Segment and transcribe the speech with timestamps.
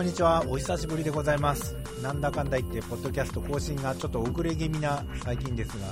[0.00, 0.42] こんにちは。
[0.48, 1.76] お久しぶりでございます。
[2.02, 5.88] なんだかんだ言って、ポッドキャスト更新がちょっと遅れ気味な最近ですが、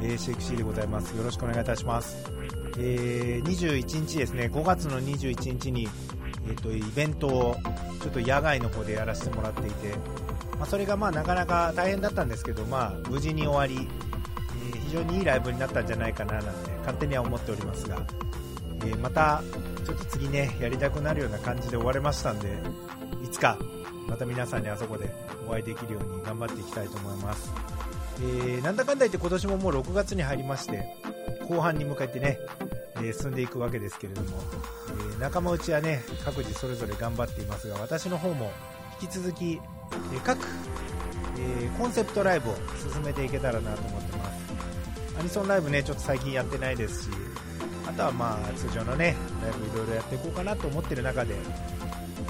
[0.00, 1.14] えー、シェイクシーでございます。
[1.14, 2.24] よろしくお願いいたします。
[2.78, 5.86] えー、21日ですね、5月の21日に、
[6.48, 7.56] えっ、と、イベントを、
[8.00, 9.94] ちょっと野外の方でやらせてもらっていて、
[10.58, 13.86] まあ、それがまあなかなか大変だったんですけど、まあ、無事に終わり、
[14.72, 18.06] えー非常にいいライブになったんじゃないかななんて勝手には思っておりますが、
[18.86, 19.42] えーまた
[19.84, 22.48] ちょっと次ねやりたくなるような感じで終われましたんで
[23.34, 23.58] つか
[24.08, 25.12] また皆さんにあそこで
[25.48, 27.52] お会いできるように頑張っていきたいと思います、
[28.20, 30.84] えーなんだかんだ言って今年ももう6月に入りまして
[31.48, 32.38] 後半に向かってね、
[32.96, 34.38] えー進んでいくわけですけれども、
[34.88, 38.52] えー仲間内はね各自それぞれ頑張っていますが私の方も
[39.02, 40.46] 引き続き、えー各、
[41.38, 42.54] えーコンセプトライブを
[42.92, 44.44] 進めていけたらなと思ってます。
[45.18, 47.08] アニソンライブねちょっと最近やってないですし
[47.86, 51.34] あとはまあ通常のねライブいろいろやっていこうかなと思ってる中で、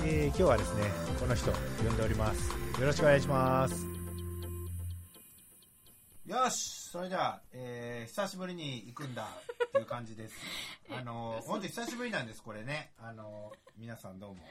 [0.04, 0.82] えー今日はですね
[1.18, 2.50] この人呼んでおります。
[2.80, 3.86] よろしくお願いします。
[6.26, 9.26] よしそれじゃあ、えー久しぶりに行くんだ
[9.66, 10.34] っていう感じです。
[10.90, 12.92] あの 本当に久しぶりなんですこれね。
[12.98, 14.42] あの皆さんどうも。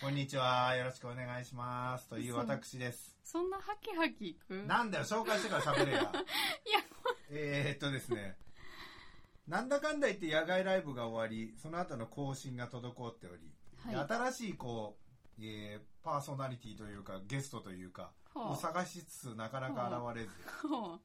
[0.00, 3.16] こんにちはよろしくお願いしますという私です。
[3.24, 4.62] そんなハキハキいく？
[4.66, 6.00] なんだよ紹介してから喋れや。
[6.02, 6.12] いや、
[7.30, 8.36] えー、っとですね、
[9.46, 13.57] なんだかんだ言って野外ライブが終わり、その後の更新が滞っており、で
[13.94, 14.06] はい。
[14.30, 14.96] 新しいこ
[15.38, 20.30] う、えーパーソナリティというか、ゲストというか、はあを探しつつなかなか現れず、
[20.72, 20.98] は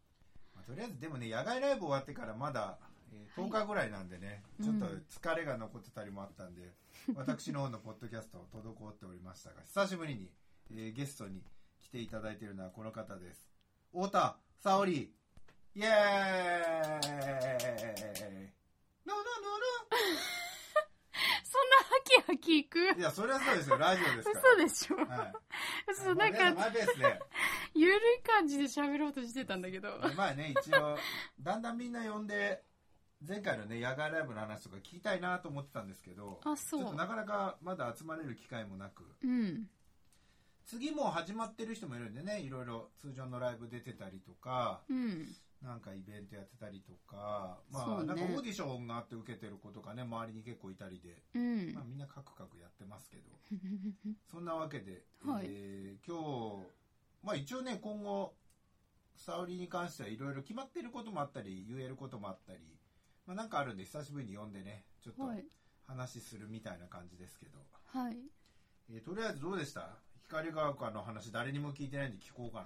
[0.56, 2.78] まあとりあえずでもね、野外ライブ終わってからまだ、
[3.12, 6.74] えー10日ぐらいなんでね、いちょっと疲れが残ってたりもあったんで、
[7.16, 10.32] 私の方のポッドキャスト滞っておりましたが、久しぶりに、
[10.72, 11.44] えーゲストに
[11.80, 13.50] 来ていただいているのはこの方です。
[13.92, 15.14] 太田沙織。
[15.76, 15.90] イエーイ。
[19.06, 19.24] ノーノ
[19.96, 20.53] そんな
[21.84, 22.80] ハキハキいく？
[22.80, 23.78] いや、それはそうですよ。
[23.78, 24.40] ラジオですから。
[24.40, 24.96] 嘘でしょ？
[24.98, 25.34] はい。
[25.92, 27.20] 嘘なんか、マイペースで。
[27.76, 30.00] ゆるい感じで喋ろうとしてたんだけど。
[30.16, 30.98] まあね、一応、
[31.40, 32.64] だんだんみんな呼んで、
[33.26, 36.82] 前回のね、野外ライブの話とか聞きたいなと思ってたんですけど、あ、そう。
[36.82, 39.70] ちょっとなかなかまだ集まれる機会もなく、うん。
[40.66, 45.36] 次もう始まってる人もいるんでね、いろいろ通常のライブ出てたりとか、うん。
[45.64, 51.74] なんかイベントやってたりとか、まあ、なんかオーディションがあって受けてる子とかね、周りに結構いたりで、うん。
[51.74, 53.24] まあみんなカクカクやってますけど、
[54.30, 55.46] そんなわけで、はい。
[55.48, 56.68] えー今日、
[57.24, 58.36] まあ一応ね、今後、
[59.16, 62.78] 沙織に関してはいろいろ決まってることもあったり、言えることもあったり、
[63.26, 65.48] まあなんかあるんで久しぶりに呼んでね、ちょっとはい。
[65.86, 68.18] 話するみたいな感じですけど、はい。
[68.90, 69.98] えーとりあえずどうでした？
[70.34, 72.66] 光が丘の話誰にも聞いてないんで聞こうか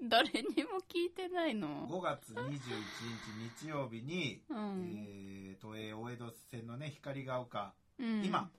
[0.08, 4.94] 誰にも聞いてないの？5月21日日曜日に、うん。
[4.96, 8.24] えー、都営大江戸線のね、光が丘、うん。
[8.24, 8.50] 今、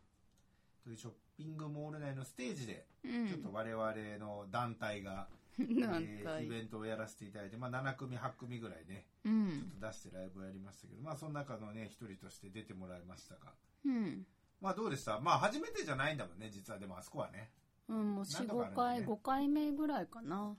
[0.83, 3.27] というショッピングモール内のステージで、うん。
[3.27, 5.27] ちょっと我々の団体が、
[5.59, 5.63] え。
[5.63, 9.71] ーイベントをやらせていただいて、まあ、7組、8組ぐらいね、うちょっん。
[9.81, 13.53] と出してライブをやりましたけど、まあ、その中のね、一人として出てもらいましたが、
[13.83, 14.25] うん。
[14.61, 15.19] まあ、どうでした？
[15.19, 17.51] まあ、初めてじゃないんだもんね、実は、でもあそこはね。
[17.91, 20.55] うん、もう4、なんとかあるん5回、だね5回目ぐらいかな。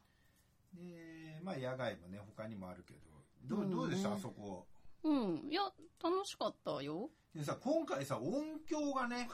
[0.75, 2.93] で、まあ、野外もね、他にもあるけ
[3.49, 4.67] ど、どうどうでした、あそこ。
[5.03, 5.49] うん。
[5.51, 5.63] いや、
[6.03, 7.11] 楽しかったよ。
[7.35, 9.31] でさ、今回さ、音響がね、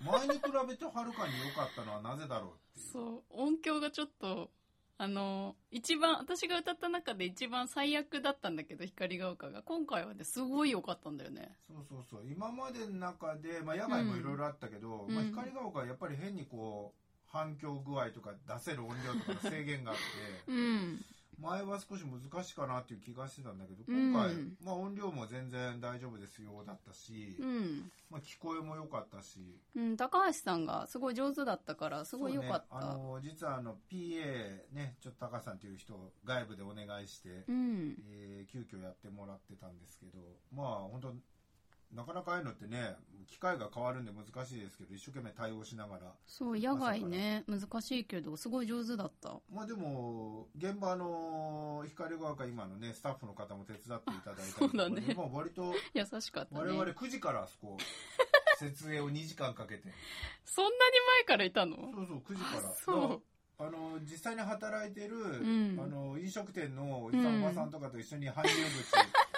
[0.00, 2.86] 前に比べてはるかに良かったのはなぜだろうっていう。
[2.86, 4.50] そう、音響がちょっと、
[4.96, 9.62] あの、一番、私が歌った中で一番最悪だったんだけど、光が丘が。
[9.62, 11.58] 今回はね、すごい良かったんだよね。
[11.68, 17.02] そうそうそう今までの中で、まあ、野外もいろいろあったけど、うんまあ、光が丘はやっぱり変にこう
[17.32, 21.04] 反響具合とか出せる音量とかの制限があってうん。
[21.40, 24.34] 前は少し難しいかなっていう気がしてたんだけどうん今回、
[24.64, 27.90] まあ、音量も全然大丈夫ですよだったし、うん。
[28.10, 29.40] まあ、聞こえも良かったし
[29.74, 32.78] うん、高橋さんがすごい上手だったから、すごい良かった。
[32.78, 37.96] ね、あの実はあの PA ねちょっと高橋さんという人を外部でお願いして、うん。
[38.08, 40.18] えー急遽やってもらってたんですけど
[40.54, 41.14] まあ本当
[41.94, 42.96] なかなかああいうのってね
[43.32, 46.12] 機械が変わるんで難しいですけど一生懸命対応しながら。
[46.26, 49.40] そう、野外ね、難しいけど、すごい上手だった。
[49.52, 55.14] まあでも現場の光が丘今のねスタッフの方も手伝っていただいたりそうだね。
[55.16, 56.60] まあ割と優しかったね。
[56.60, 57.78] 我々9時からあそこ
[58.58, 59.84] 設営を2時間かけて。
[60.44, 60.76] そんなに
[61.18, 61.76] 前からいたの？
[61.76, 62.74] そうそう9時から。
[62.74, 63.22] そう。
[63.58, 65.80] あの実際に働いてる、ん。
[65.80, 69.31] あの飲食店のおじさん、うんおばさんとかと一緒に搬入口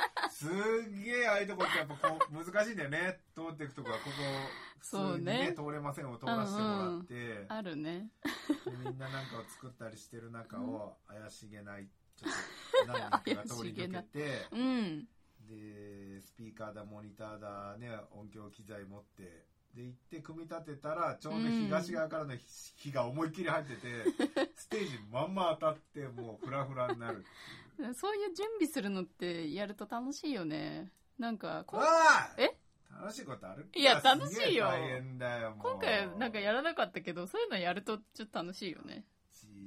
[0.44, 3.20] すっげえああいうとこってやっぱこう難しいんだよね。
[3.35, 4.11] 通っていくとこはここ
[4.82, 5.55] そうね。
[5.56, 8.11] 通れませんを通らせてもらって、あるね。
[8.67, 12.32] でみんななんかを作ったりしてる中を怪しげないちょっ
[12.87, 15.08] と何人かが通り抜けてうん。
[15.49, 19.44] でスピーカーだモニターだね音響機材持って
[19.75, 22.35] で行って組み立てたらちょうど東側からの
[22.76, 27.25] 火が思いっきり入ってて、 ステージまんま当たってもうフラフラになる
[27.94, 30.93] そういう準備するのってやると楽しいよね。
[31.19, 31.81] なんか、こ
[32.38, 32.56] え？
[33.00, 34.69] 楽しいことあるいや楽しいよ。
[35.59, 39.05] 今回なんかやらなかったけど、そういうのやるとちょっと楽しいよね。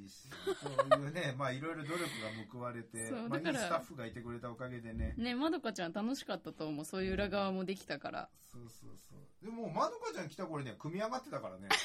[0.10, 0.30] そ
[0.98, 2.08] ういうね、まあいろいろ努力が
[2.52, 5.14] 報われて、まあいいそうだからスタッフがいてくれたおかげでね。
[5.18, 6.86] ね、まどかちゃん楽しかったと思う。
[6.86, 8.30] そういう裏側もできたから。
[8.52, 9.46] そうそうそう。
[9.46, 11.70] でも、まどかちゃん来た頃には組み上がってたからね。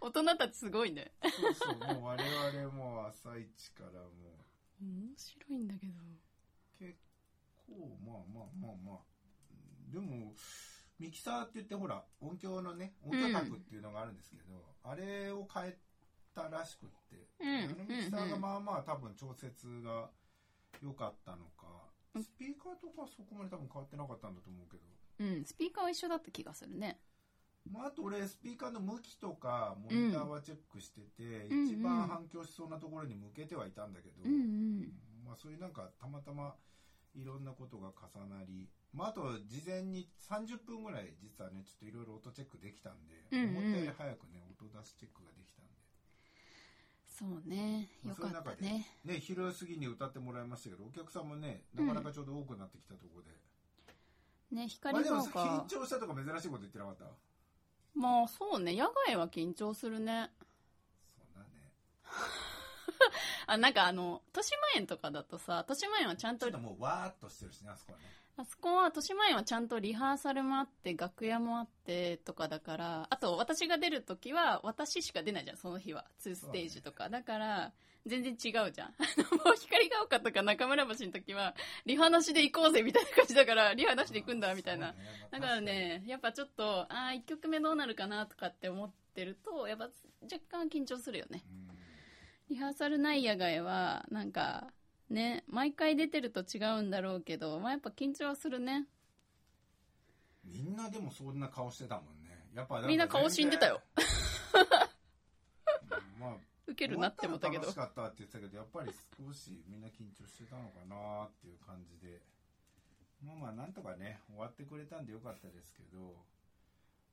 [0.00, 1.12] 大人たちすごいね。
[1.22, 4.08] そうそう、もう我々も朝一からも
[4.80, 5.92] う、面白いんだけど。
[6.78, 6.98] 結
[7.68, 9.00] 構、まあまあまあまあ。
[9.92, 10.34] でも、
[10.98, 14.42] ミキサーって言ってほら、音響のね、音響卓っていうのがあるんですけど、
[14.84, 15.78] あれを変え
[16.34, 20.10] たらしくって、うんあのミキサーがまあまあ多分調節が
[20.82, 21.66] 良かったのか、
[22.20, 24.82] スピーカーとかそこまで多分変わってなかったんだと思うけど、
[25.20, 26.98] うん、スピーカーは一緒だった気がするね。
[27.70, 34.92] まあ、あと俺スピーカーの向きとかモニターはチェックしてて、うん一番反響しそうなところに向けてはいたんだけど、うんうん。
[35.24, 36.54] まあ、そういうなんかたまたま
[37.14, 43.56] いろんなことが重なり、まあ、あと事前に30分ぐらい実はねちょっといろいろ音チェックできたんで、うんうん。
[43.56, 45.31] 思ったより早くね音出しチェックが
[47.18, 47.88] そうね。
[48.04, 48.86] まあよかったね。
[49.04, 53.30] ね昼過ぎに歌ってもらいましたけどお客さんもねなかなかちょうど多くなってきたところで、
[54.50, 55.66] ね、まあ、光でもが丘緊。
[55.80, 57.04] 張したとか珍しいこと言ってなかった？
[57.94, 60.30] まあそうね、野外は緊張するね。
[61.14, 61.46] そうだね
[63.46, 68.04] あ、なんかあの、豊島園とかだとさ、豊島園はちゃんとちょっともうわーっとしてるしねあそこはね
[68.36, 76.06] あそこは、豊島園はちゃんとリハーサルもあって、楽屋もあって、とかだから、あと私が出るときは、私しか出ないじゃん、その日は。
[76.24, 77.10] 2ステージとか。
[77.10, 77.72] だから、
[78.06, 78.94] 全然違うじゃん。
[79.44, 84.94] もう光が丘とか中村橋の時は、リハなしで行こうぜ、みたいな感じだから、リハなしで行くんだ、みたいな。
[85.30, 89.90] だからね、やっぱちょっと、あー、1曲目どうなるかな、とかって思ってると、やっぱ
[90.22, 91.44] 若干緊張するよね。
[91.66, 91.82] うん
[92.52, 94.66] リハーサルない野外は、なんか、
[95.12, 98.86] ね、毎回出てると違うんだろうけど、まあやっぱ緊張はするね。
[100.44, 102.46] みんなでもそんな顔してたもんね。
[102.54, 103.80] やっぱみんな顔死んでたよ。
[103.96, 104.02] うん
[106.20, 106.36] まあ、
[106.66, 112.22] 受けるなって思ったけど楽しかったって言ってたけど、やっぱり少しみんな緊張してたのかなっていう感じで。
[113.22, 116.24] まあまあ、なんとかね、終わってくれたんでよかったですけど、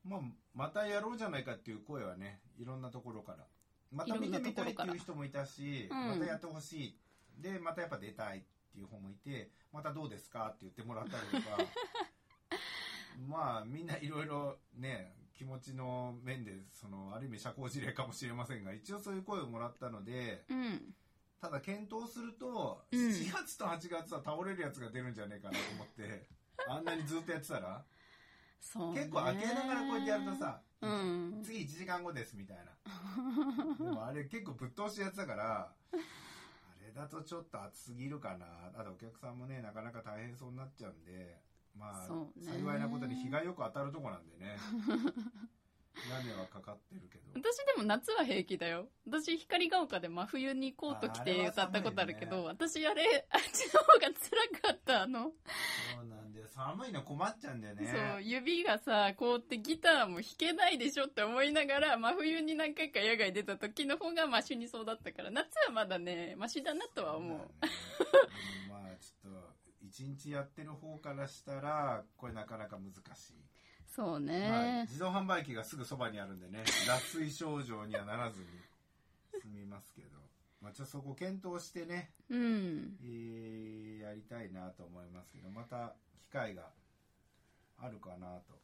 [0.04, 0.22] まあ、
[0.56, 3.46] またやろうじゃないかっていう声はね、いろんなところから。
[3.92, 6.98] また見てみたいっていう人もいたし、うんまたやってほしい。
[7.40, 8.42] で、またやっぱ出たいっ
[8.74, 11.58] ていう方もいて、またどうですかって言ってもらったりとか、
[13.28, 20.94] まあみんないろいろね、気持ちの面で、その、ある意味社交辞令かもしれませんが、一応そういう声をもらったので、うん。
[21.40, 26.28] ただ検討すると、うん7月と8月は倒れるやつが出るんじゃねえかなと思って、
[26.68, 27.86] あんなにずっとやってたら、
[28.60, 29.00] そう、ね。
[29.00, 31.42] 結構開けながらこうやってやるとさ、うん。
[31.42, 33.84] 次1時間後ですみたいな。
[33.86, 35.74] でもあれ結構ぶっ通しやつだから、
[37.00, 38.46] だとちょっと暑すぎるかな。
[38.78, 41.40] あとお客さんもね、なかなか大変そうになっちゃうんで、
[41.74, 42.08] まあ、
[42.44, 44.58] 幸いなことに日がよく当たるとこなんでね。
[46.12, 47.24] 屋根はかかってるけど。
[47.36, 48.90] 私でも夏は平気だよ。
[49.06, 55.02] 私光が丘で真冬にコート着て歌ったことあるけど、あ私あれ、あっちの方が辛かった。
[55.04, 55.32] あの、
[56.48, 57.88] そうなんで、寒いの困っちゃうんだよね。
[57.88, 67.38] そう、指がさ、こうってギターも弾けないでしょって思いながら、真冬に何回か野外出た時の方がマシにそうだったから、夏はまだね、マシだなとは思う。
[67.38, 67.46] ね
[68.70, 69.50] まあちょっと、
[69.82, 73.34] 一日やってる方からしたら、これなかなか難しい。
[73.88, 74.82] そうまあ、ね。
[74.88, 78.46] 自動販売機がすぐそばにあるんでね、脱水症状にはならずに
[79.42, 80.20] 済みますけど、
[80.62, 83.06] まあ、ちょっとそこ検討してね、うんえ。
[83.06, 85.96] ーやりたいなと思いますけど、また
[86.30, 86.64] 機会が
[87.82, 88.60] あるかなと。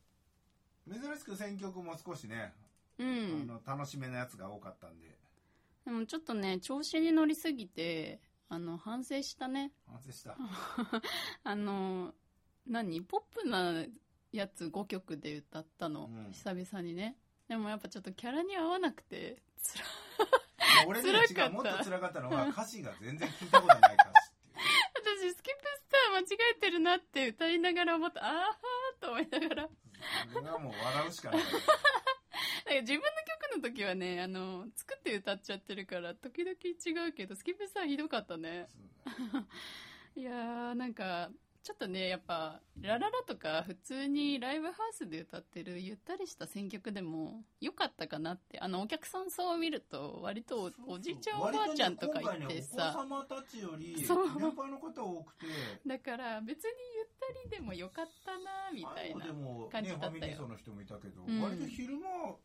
[0.88, 2.54] 珍しく選曲も少しね、
[3.00, 3.48] うあん。
[3.48, 5.18] の楽しめなやつが多かったんで、
[5.86, 8.20] でもちょっとね、調子に乗りすぎて、
[8.50, 9.72] あの、反省したね。
[9.88, 10.36] 反省した。
[11.44, 12.14] あの、
[12.68, 13.02] 何？
[13.02, 13.86] ポップな
[14.32, 16.06] やつ5曲で歌ったの。
[16.06, 17.18] うん久々にね。
[17.48, 19.86] でもやっぱちょっとキャラに合わなくて、つら、
[20.88, 25.30] 俺には違う、もっと辛かったのは歌詞が全然聞いたことない歌詞っていう。
[25.32, 25.64] 私スキップ
[26.16, 29.56] 間違えてるなって歌いながら思った、あーはーと思いながら。
[29.56, 29.70] なんか
[30.34, 31.42] それはもう笑うしかない。
[32.82, 33.04] 自分の
[33.52, 38.70] 曲の時はね、あの、作って歌っちゃってるから、時々違うけど、スキップスターひどかったね
[40.16, 41.30] いやー、なんか、
[41.66, 48.60] ちょっとね、やっぱ、ラララとか普通にライブハウスで歌ってるゆったりした選曲でも良かったかなって。
[48.60, 55.48] あの、お客さん層を見ると、割とおおじいちゃんおばあちゃんとかいてさ、ね、お子様たちより、そう年配の方多くて、
[55.88, 59.32] だから別にゆったりでもよかったなみたいなで。
[59.32, 62.36] も、ね、感じだったよファミリー層の人もいたけど、うん割と昼間、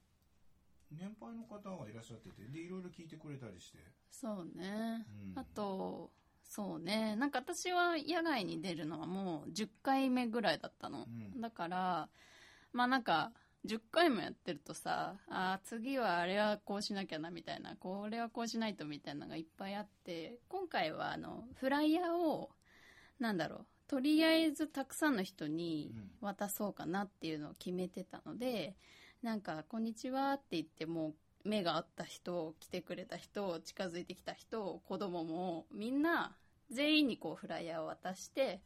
[0.93, 3.81] 年配の方がいらっしゃってて、で、いろいろ聞いてくれたりして。
[4.11, 5.05] そうね。
[5.35, 6.11] うんあと、
[6.51, 7.15] そうね。
[7.15, 11.07] なんか私は野外に出るのはもう10回目ぐらいだったの。
[11.35, 12.09] うんだから、
[12.73, 13.33] まあなんか、
[13.67, 22.51] 10回もやってるとさ、あー次はあれはこうしなきゃなみたいな、これはこうしないとみたいなのがいっぱいあって、今回はあの、フライヤーを、
[23.21, 28.75] なんだろう、とりあえずたくさんの人に渡そうかなっていうのを決めてたので、
[29.23, 31.15] なんか、こんにちはって言っても、
[31.45, 36.37] 目が合った人、来てくれた人、近づいてきた人、子供も、みんな、
[36.71, 38.61] 全員にこうフライヤーを渡して、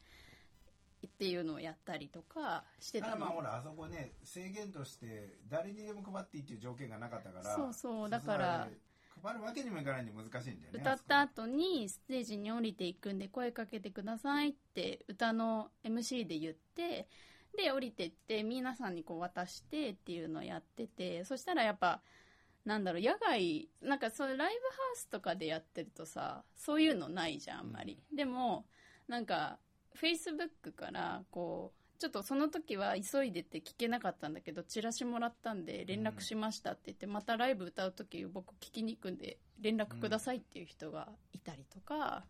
[1.06, 3.12] っていうのをやったりとかしてたの。
[3.12, 8.68] ただまあほら、あそこね、制限として、誰にでも配っていいっていう条件がなかったから、そうそう、だから、
[9.22, 10.80] 配るわけにもいかないんで難しいんだよね。
[10.80, 17.08] 歌った後にステージに降りていくんで声かけてくださいって歌の MC で言って、
[17.56, 22.02] で、降りてって皆さんにこう渡してっていうのをやってて、そしたらやっぱ、
[22.64, 28.02] なんだろう、野外、なんかそういうライブハウスとかでやってるとさ、そういうのないじゃん、あんまり。
[28.14, 28.66] でも、
[29.06, 29.58] なんか、
[30.00, 42.24] Facebook から、こう、ちょっとその時は急いでて聞けなかったんだけど、チラシもらったんで連絡しましたって言って、またライブ歌う時僕聞きに行くんで連絡くださいっていう人がいたりとか、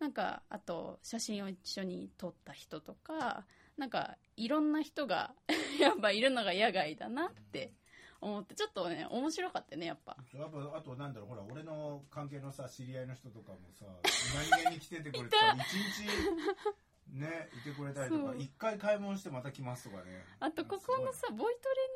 [0.00, 5.34] なんか、あと写真を一緒に撮った人とか、なんかいろんな人が
[5.80, 7.72] やっぱいるのが野外だなって
[8.26, 10.16] 思って、ちょっとね、面白かったね、やっぱ。
[10.34, 13.86] やっぱあとなんだろうほら俺の関係のさ知り合いの人とかもさ
[14.52, 20.24] 何気に来ててくれてさ一日ねいてくれたりとか一回買い物してまた来ますとかね。
[20.40, 21.54] あと、ここのさ、ボイトレに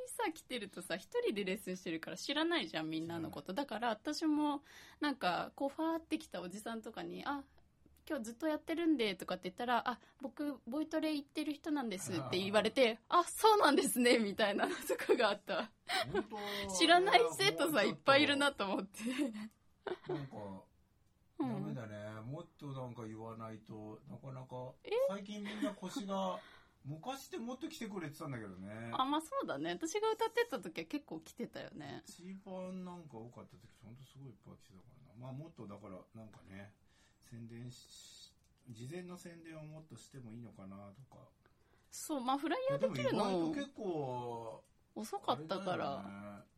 [0.08, 3.52] さ、来てるとさ、一人でレッスンしてるから知らないじゃん、みんなのこと。
[3.52, 4.62] だから、私も、
[5.00, 7.42] なんか、こう、ファーって来たおじさんとかに、あ、
[8.10, 15.70] 今日ずっとやってるんで、とかって言ったら、あ、僕、ボイトレ行ってる人なんですって言われて、あ、そうなんですね、みたいなのとかがあった。
[16.76, 19.00] 知らない生徒さんいっぱいいるなと思って。
[20.12, 20.36] なんか
[21.38, 21.66] ダうん。
[21.68, 24.74] メだねもっとなんか言わないとなかなか
[25.08, 26.38] 最近みんな腰が
[26.84, 29.70] 昔ってもっと来てくれてたんだけどねあ、まあそうだね。
[29.70, 32.02] 私が歌ってた時は結構来てたよね。
[32.06, 36.72] 一番なんか多かった時ほんとすごいいっぱい来てたからなまあもっとだからなんかね
[37.30, 38.32] 宣伝し
[38.70, 41.22] 事前の宣伝をもっとしてもいいのかなとか
[41.90, 46.02] そう、まあフライヤーできるの外と結構遅かったから。
[46.02, 46.50] ね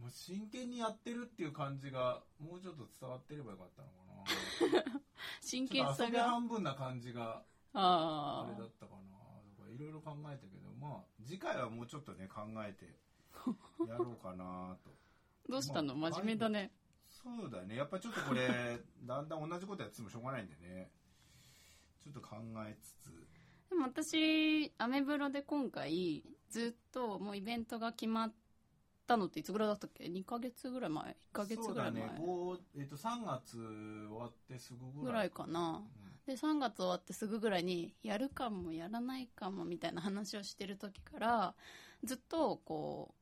[0.00, 5.00] もう真剣にやってるっていう感じがもうちょっと伝わってればよかったのかな
[5.42, 6.30] 真剣さが。
[6.30, 7.42] 半分な感じが
[7.74, 9.00] あれだったかな
[9.56, 12.86] とかいろいろ考えたけどまあ次回はもうちょっとね考えて
[13.86, 14.90] やろうかなと
[15.52, 15.94] どうしたの？
[15.94, 16.72] まあ真面目だね。
[17.22, 18.48] そうだねやっぱちょっとこれ
[19.04, 20.90] だんだん同じことやっててもしょうがないんでね
[22.02, 22.36] ちょっと考
[22.66, 23.30] えつつ
[23.70, 28.32] でも私、アメブロで今回、ずっともうイベントが決まっ
[29.06, 35.82] たのっていつぐらいだったっけ ?2 ヶ月ぐらい前 ?1 ヶ月ぐらい前、そうだね5えっと3月終わってすぐぐらいぐらいかな。
[36.26, 41.54] で、3月終わってすぐぐらいに、やるかもやらないかもみたいな話をしてる時から、
[42.02, 43.19] ずっとこう、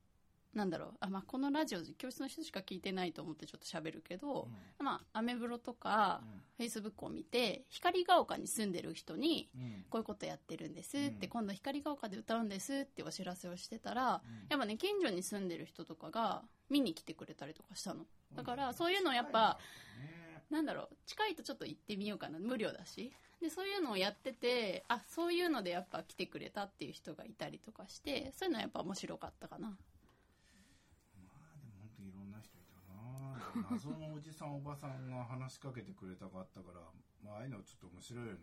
[0.59, 6.21] なんだろう、あ、まあ、このラジオ、教室の人しか聞いてないと思ってちょっと喋るけど、まあ、アメブロとか、
[6.57, 9.61] フェイスブックを見て、光が丘に住んでる人に、うん。
[9.61, 11.29] うんこういうことやってるんですって、うん。
[11.29, 18.05] 今度光が丘で歌うんですってお知らせをしてたら、やっぱね、近所に住んでる人とかが見に来てくれたりとかしたの。
[18.35, 19.57] だから、そういうのやっぱ、
[19.97, 20.43] ね。
[20.49, 22.37] なんだろう、近いとちょっと行ってみようかな。
[22.37, 23.13] 無料だし。
[23.41, 29.69] で、そういうのをやってて、あ、そういうのでやっぱ来てくれたっていう人がいたりとかして、そういうのはやっぱ面白かったかな。
[29.69, 33.38] まあでも本当にいろんな人いたな
[33.71, 36.81] 謎のおじさんおばさんが話しかけてくれたかったから
[37.23, 38.39] まあああいうのちょっと面白いよね。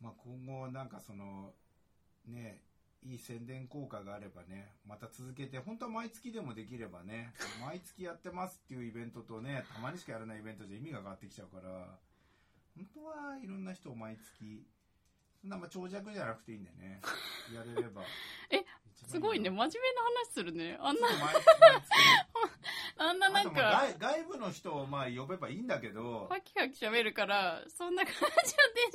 [0.00, 1.52] まあ今後なんかその
[2.26, 2.62] ね
[3.02, 7.32] いい宣伝効果があればねまた続けて本当は毎月でもできればね
[7.64, 11.98] 毎月やってますっていうイベントとねたまにしかやらないイベントじゃ意味が変わってきちゃうから
[12.76, 14.66] 本当はいろんな人を毎月
[15.40, 17.00] そんなま長尺じゃなくていいんだよね
[17.54, 18.02] やれれば。
[18.52, 18.64] え
[19.10, 20.78] すごいね、な真面目な話するね。
[20.80, 21.08] あんな、
[22.96, 28.34] あんななんか、あ外外部の人をまあ呼べばいいんだけど、ハキハキ喋るから、そんな感じのテ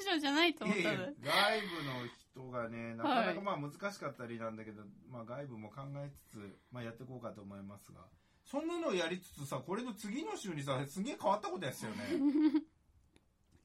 [0.01, 0.89] ンションじゃないと思ったの。
[0.89, 8.07] いやいや外部の人がね、なかなかまあ難しかったりなんだけど、まあ外部も考えつつ、まあやっていこうかと思いますが、
[8.45, 12.61] そんなのをやりつつさ、これの次の週にさ、すげえ変わったことやっよね。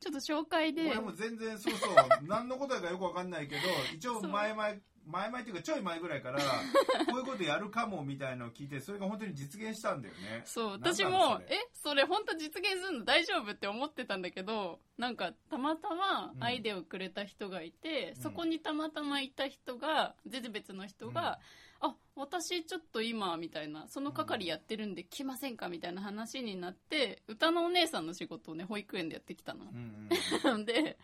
[0.01, 0.91] ちょっと紹介で。
[0.91, 1.95] 俺も全然そうそう。
[2.23, 3.61] 何のことだかよくわかんないけど
[3.95, 4.77] 一応前々
[5.07, 6.39] 前々っていうかちょい前ぐらいから
[7.11, 10.43] こういうことやるかもみたいのを聞いてそれが本当に実現したんだよね。
[10.45, 18.23] そう私もえそれ本当実現するの大丈夫って思ってたんだけどなんかたまたまアイデアをくれた人がいて、うん。
[18.23, 21.41] そこにたまたまいた人が全然別の人が、
[21.81, 29.65] あ私ちょっと今みたいなその係やってるんで来ませんかみたいな話になって歌のお姉さんの仕事をね保育園でやってきたの。
[29.65, 30.11] うん
[30.45, 30.65] うん。
[30.67, 30.99] で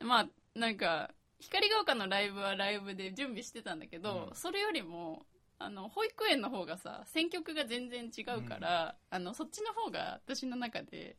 [0.00, 4.34] まあなんか光が丘のライブはライブで準備してたんだけど、うん。
[4.34, 5.26] それよりも
[5.58, 11.16] あの保育園の方がさ選曲が全然違うから、あのそっちの方が私の中で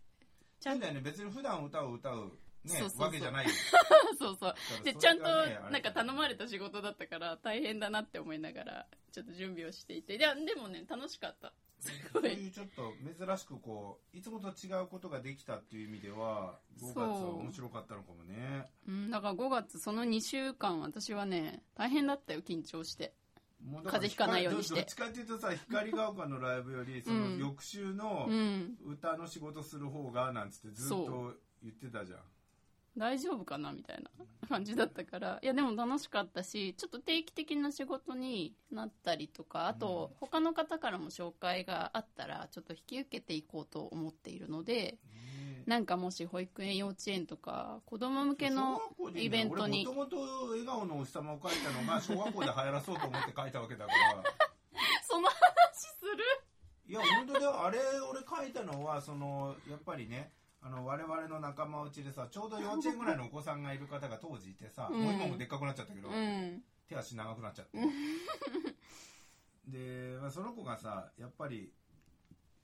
[0.59, 1.01] ちゃんだよね。
[1.01, 2.31] 別に普段歌を歌う
[2.63, 3.01] ねそうそうそう。
[3.01, 3.45] わけじゃない。
[3.47, 3.51] よ
[4.17, 4.37] そう。
[4.39, 5.23] そうでちゃんと
[5.69, 10.15] なんか頼まれた仕事だったから大変だなって思いながらちょっと準備をしていて。
[10.15, 11.53] いやでもね楽しかった
[12.13, 12.93] そういいうちょっと
[13.25, 18.67] 珍しくこういつもと違うことができたっていう意味では5月は面白かったのかもね。
[18.87, 23.13] うん、だから5月その2週間私はね大変だったよ緊張して。
[23.85, 24.75] 風邪ひかないようにして。
[24.75, 28.75] どっちかっていうとさ光が丘のライブよりそのうん翌週のうん。
[28.85, 32.19] 歌の仕事する方がなんつってずっと言ってたじゃん
[32.95, 35.39] 大丈夫かなみたいな感じだったから。
[35.41, 48.79] いやでも楽しかったしちょっと定期的な仕事になったりとかあとうん他の方からも紹介があったらちょっと引き受けていこうと思っているのでねなんかもし保育園幼稚園とか子供向けの
[49.15, 50.17] イベントにもともと
[50.49, 54.23] 笑顔のお日様を描いたのが 小学校で流行らそうと思って書いたわけだから。
[55.07, 55.35] その話
[55.77, 56.23] する？
[56.85, 57.63] いや本当だよ。
[57.65, 57.79] あれ
[58.11, 60.31] 俺書いたのはそのやっぱりね
[60.65, 65.01] あの我々の仲間内でさちょうど幼稚園ぐらいのお子さんがいる方が当時いてさ、うん。
[65.01, 66.61] もう今もでっかくなっちゃったけど、うん。
[66.87, 67.77] 手足長くなっちゃって。
[69.67, 71.73] で、まあ、その子がさやっぱり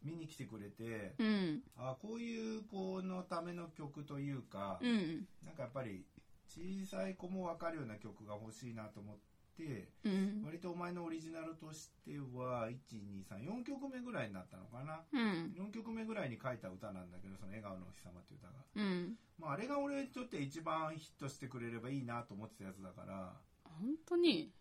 [0.02, 1.62] 見に来てくれて、うん。
[1.78, 5.28] あこういう子のための曲というか、うん。
[5.44, 6.06] なんかやっぱり
[6.48, 9.29] 小さい子も分かるような曲が欲しいなと思って
[9.64, 10.44] うん。
[10.46, 15.02] 割とお前のオリジナルとしては1234曲目ぐらいになったのかな。
[15.12, 15.54] うん。
[15.58, 19.18] 4曲目ぐらいに書いた歌なんだけどその「笑顔のお日様」っていう歌が、うん。
[19.38, 23.34] まあ、あれが俺にとって一番ヒットしてくれればいいなと思ってたやつだから。
[23.64, 24.54] 本当に？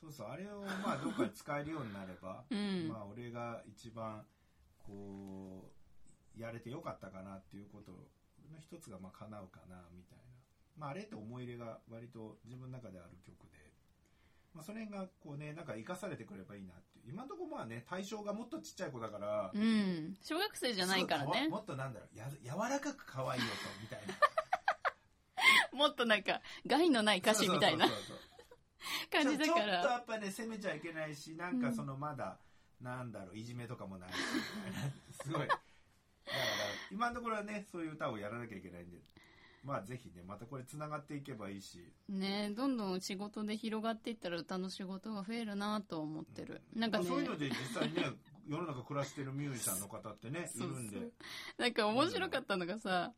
[0.00, 2.88] そうそうあれをまあどっかで使えるようになれば、 うん。
[2.88, 4.26] まあ俺が一番
[4.78, 5.72] こ
[6.36, 7.92] うやれてよかったかなっていうこと
[8.52, 10.24] の一つがまあ叶うかなみたいな、
[10.76, 13.65] まあ、あれって思い入れが割と自分の中である曲で、
[14.56, 17.12] まあ、それがこうねなんか生かされてくればいいなっていう。
[17.12, 20.16] 今のところまあね対象がもっとちっちゃい子だから、うん。
[20.22, 21.48] 小学生じゃないからね。
[21.48, 22.18] もっとなんだろう。
[22.18, 24.14] や柔らかく可愛いよとみたいな。
[25.76, 27.86] もっとなんか害のない歌詞みたいな。
[29.12, 32.38] 感じだかちょちょっとらやっぱね攻めちゃいけないしなんかそのまだ、
[32.80, 34.14] なんだろういじめとかもないし
[34.64, 34.90] みたいな。
[35.22, 35.40] すごい。
[35.40, 35.60] だから
[36.90, 38.96] 今のところはねそういう歌をやらなきゃいけないんで
[39.66, 41.92] まあぜひねまたこれつながっていけばいいし。
[42.08, 47.04] ねどんどん仕事で広がっていったら歌の仕事が増えるなと思ってる、なんかね。
[47.08, 48.12] まあそういうので実際ね
[48.46, 50.98] 世の中暮らしてるミュージシャンの方ってねいるんで。
[50.98, 51.12] そう
[51.58, 53.12] なんか面白かったのがさ、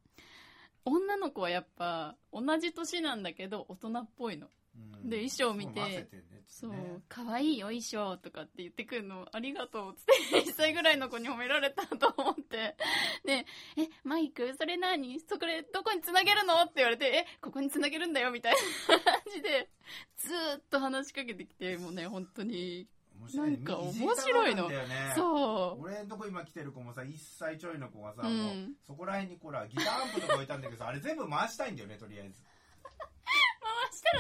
[0.86, 4.48] 女の子はやっぱ同じ年なんだけど大人っぽいの。
[4.74, 5.10] うん。
[5.10, 10.04] で衣装見てそうねそうね「可愛いよ衣装」とかって言ってくるのありがとうっつっ
[10.44, 12.76] て 1歳ぐらいの子に褒められたと思って。
[13.24, 15.20] で「えマイクそれ何？
[15.20, 18.54] そこでどこにつなげるの?」って言われて「えここにつなげるんだよ」みたい
[18.88, 19.68] な感じで
[20.16, 22.88] ずーっと話しかけてきてもうね本当に。
[23.34, 24.70] なんか面白いの。
[25.16, 25.82] そう。
[25.82, 28.36] 俺んとこ今来てる子もさ1歳ちょいの子がさ、うん。
[28.38, 32.40] もうそこら辺にこらギターアンプとか置いたんだけどさあれ全部回したいんだよねとりあえず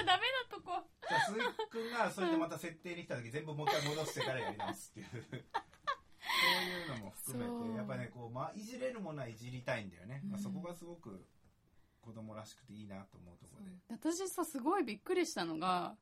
[0.04, 0.84] ダメなとこ。
[1.08, 5.06] じゃあ鈴木君がそれでまた設定に来た時全部もう一回戻してからやり直すっていう。
[6.38, 11.24] そういうのも含めてやっぱねこう、まあ、いじれるものはいじりたいんだよね、まあ、うんそこがすごく
[12.00, 13.72] 子供らしくていいなと思うところで。
[13.88, 15.96] 私さすごいびっくりしたのが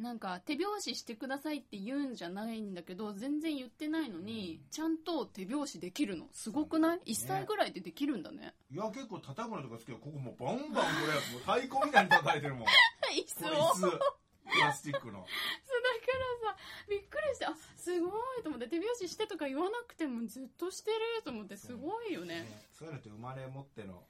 [0.00, 6.24] なんか手拍子してくださいって言うんじゃないんだけど全然言ってないのに、ちゃんと手拍子できるの。
[6.32, 8.54] すごくない、ね ?1 歳ぐらいでできるんだね。
[8.72, 12.64] いや結構叩くのとか好きけどここもうバンバンこれもう太鼓みたいに叩いてるもん。
[12.64, 12.70] こ
[13.12, 13.74] 椅子れを。
[13.74, 14.04] そうだか
[14.46, 15.18] 椅子プラスチックの。
[15.20, 16.56] らさ
[16.88, 22.46] びっくりしてあすごいと思って手拍子してとか言わなくてもずっとしてると思ってすごいよね。
[22.72, 24.02] そういうのって生まれ持っての、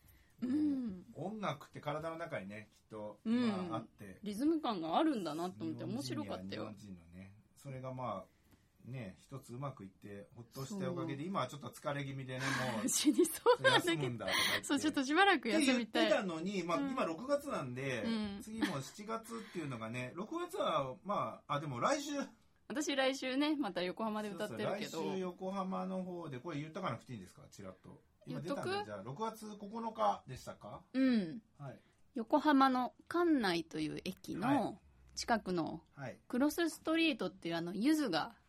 [0.43, 1.05] うん。
[1.15, 3.49] 音楽って体の中にねきっと、うん。
[3.49, 4.19] まあ、あって。
[4.23, 6.63] リズム感があるんだなと思って面白かったよ。
[6.63, 12.41] 日本人のねそれがまあね一つうまくいってほっとしたおかげで今はちょっと疲れ気味でね
[12.77, 14.27] もう死にそうなんだけど。
[14.63, 16.91] そうちょっとしばらくって言った休みいてたのに、まあ、うん。
[16.91, 18.41] 今6月なんで、うん。
[18.43, 22.13] 次も7月っていうのがね6月はまああでも来週。
[22.69, 24.91] 私来週ねまた横浜で歌ってるけど。
[24.91, 27.43] そうそう来週横浜の方でこれ言ったかなくていいんですか？
[27.51, 28.79] ちらっと今出たん言っとく？
[28.79, 30.81] でじゃあ6月9日でしたか？
[30.93, 31.39] うん。
[31.59, 31.81] はい。
[32.15, 34.55] 横浜の関内という駅はい。
[34.57, 34.79] の
[35.15, 36.17] 近くのはい。
[36.29, 38.40] クロスストリートっていうあのゆずがはい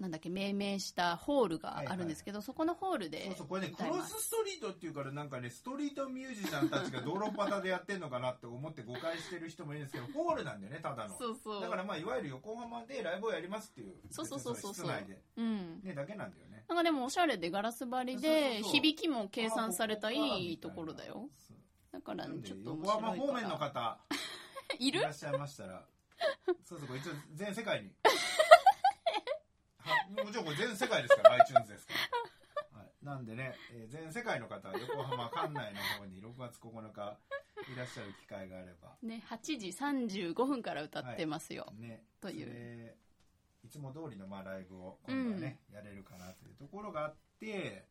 [0.00, 11.16] なんだっけ命名したホールがあるんですけど、そこのホールでそうそうこれねクロスストリートっていうからなんかねストリートミュージシャンたちが道路端でやってんのかなって思って誤解してる人もいるんですけどホールなんだよねただの。
[11.18, 11.60] そうそう。
[11.60, 14.72] だからまあいわゆる横浜でライブをやりますっていうそうそうそうそう。
[14.72, 15.22] 別に室内で。
[15.36, 15.80] うん。
[15.82, 16.64] ねだけなんだよね。
[16.66, 18.72] なんかでもおしゃれでガラス張りそうでそうそう。
[18.72, 21.28] 響きも計算されたいいところだよ。
[21.46, 21.56] そう
[21.92, 22.32] だからな。
[22.32, 23.98] んでちょっと面横浜白い方面の方
[24.78, 25.00] いる？
[25.00, 25.84] いらっしゃいましたら。
[26.64, 27.90] そうそう一応全世界に
[29.90, 31.94] はもちろんこれ全世界ですから iTunes ですか
[32.72, 37.18] ら、はい、なんでね、えー全世界の方横浜管内の方に6月9日
[37.72, 38.96] いらっしゃる機会があれば。
[39.02, 42.02] ね8時35分から歌ってますよ、ね。
[42.20, 42.94] という。
[43.64, 47.84] いつも通りのまあライブを今度はね、やれるかなというところがあって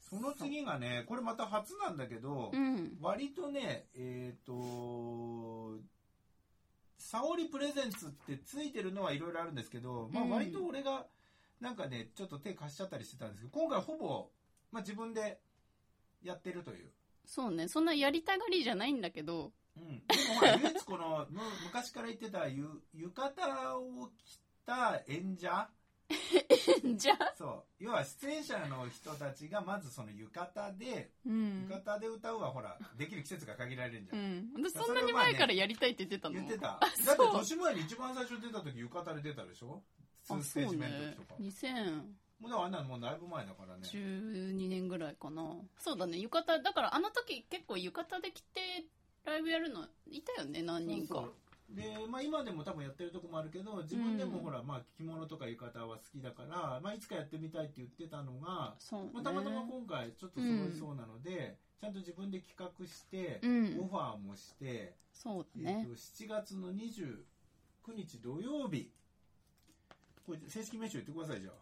[0.00, 2.96] その次がねこれまた初なんだけど、うん。
[3.00, 5.78] 割とねえっ、と
[6.98, 10.30] 沙織プレゼンツってついてるのはいろいろあるんですけど、まあ、うん。
[10.30, 11.06] 割と俺が
[11.60, 14.30] なんかねちょっと手貸しちゃったりしてたんですけど今回ほぼ、
[14.72, 15.40] まあ、自分で
[16.22, 16.90] やってるという、
[17.24, 17.68] そうね。
[17.68, 19.52] そんなやりたがりじゃないんだけど。
[19.76, 25.70] うん、でもほら唯一この む昔から言ってたゆ浴衣を着た演者。
[26.96, 27.84] じゃあそう。
[27.84, 31.68] 要は出演者の人たちがまずその浴衣でうん。
[31.70, 34.22] 浴衣で歌うはほらできる季節が限られるんじゃん、う
[34.58, 34.64] ん。
[34.64, 36.34] 私そんなに前からやりたいって言ってたの？
[36.34, 36.76] 言ってた。
[36.76, 39.82] あだって年前に一番最初出た時浴衣で出たでしょ？
[40.22, 41.14] ツあーステージ目のそうね。
[41.16, 42.02] 時とか、2012
[42.40, 45.42] もうだからあんなのもうだいぶ前だからね年ぐらいかな。
[45.78, 46.18] そうだね。
[46.18, 48.60] 浴衣だからあの時結構浴衣で着て
[49.24, 51.14] ライブやるのいたよね何人か。
[51.16, 51.76] そうそう。
[51.76, 54.44] で、まあ、今でも多分やってるとこもあるけど自分でもうん。
[54.44, 59.10] ほら、まあ、着物とか浴衣は好きだから、まあ、いつかやってみたいって言ってたのが、ね。
[59.12, 63.80] まあ、たまたま今回ちょっと揃いそうなので、ちゃんと自分で企画して、うん。
[63.84, 65.86] オファーもして、そうね。
[65.86, 67.22] ーと7月の29
[67.94, 68.90] 日土曜日
[70.30, 71.54] これ正式名称言ってくださいじゃあ。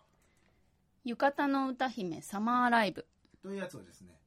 [1.05, 3.07] 浴衣の歌姫サマーライブ。
[3.43, 4.19] というやつをですね、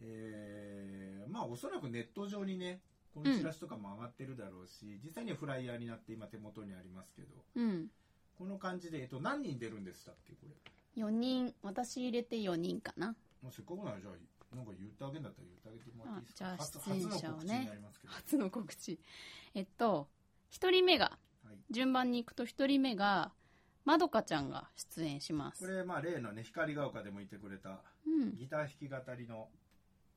[0.00, 2.80] えーまあおそらくネット上にね
[3.12, 7.90] このチラシとかも上がってるだろうし、実際にはフライヤーになって今手元にありますけどうん。
[8.38, 10.38] この感じで、えっと、何人出るんでしたっけこ
[10.96, 11.54] れ？4人。
[11.62, 13.14] 私入れて4人かな。
[13.42, 16.38] もうせっかくならじゃあなんか言ってあげんだったら言ってあげてもらっていいですか？
[16.38, 17.70] じゃあ出演者をね。
[18.06, 18.98] 初初の告知。
[19.54, 20.08] えっと
[20.52, 21.56] 1人目がはい。
[21.70, 23.32] 順番に行くと1人目が
[23.86, 25.64] まどかちゃんが出演します。
[25.64, 28.34] これまあ例のね光が丘でもいてくれたうん。
[28.34, 29.48] ギター弾き語りの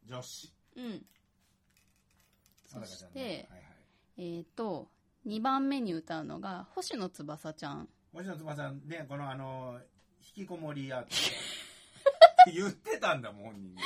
[0.05, 0.51] 女子。
[0.75, 1.05] うん。
[2.73, 3.65] まだかちゃんそして、ねはいは
[4.17, 4.37] い。
[4.37, 4.89] えっ、と
[5.27, 7.87] 2番目に歌うのが星野翼ちゃん。
[8.11, 9.79] 星野妻さんねこのあの
[10.35, 13.81] 引きこもりアーティスト言ってたんだもん本人に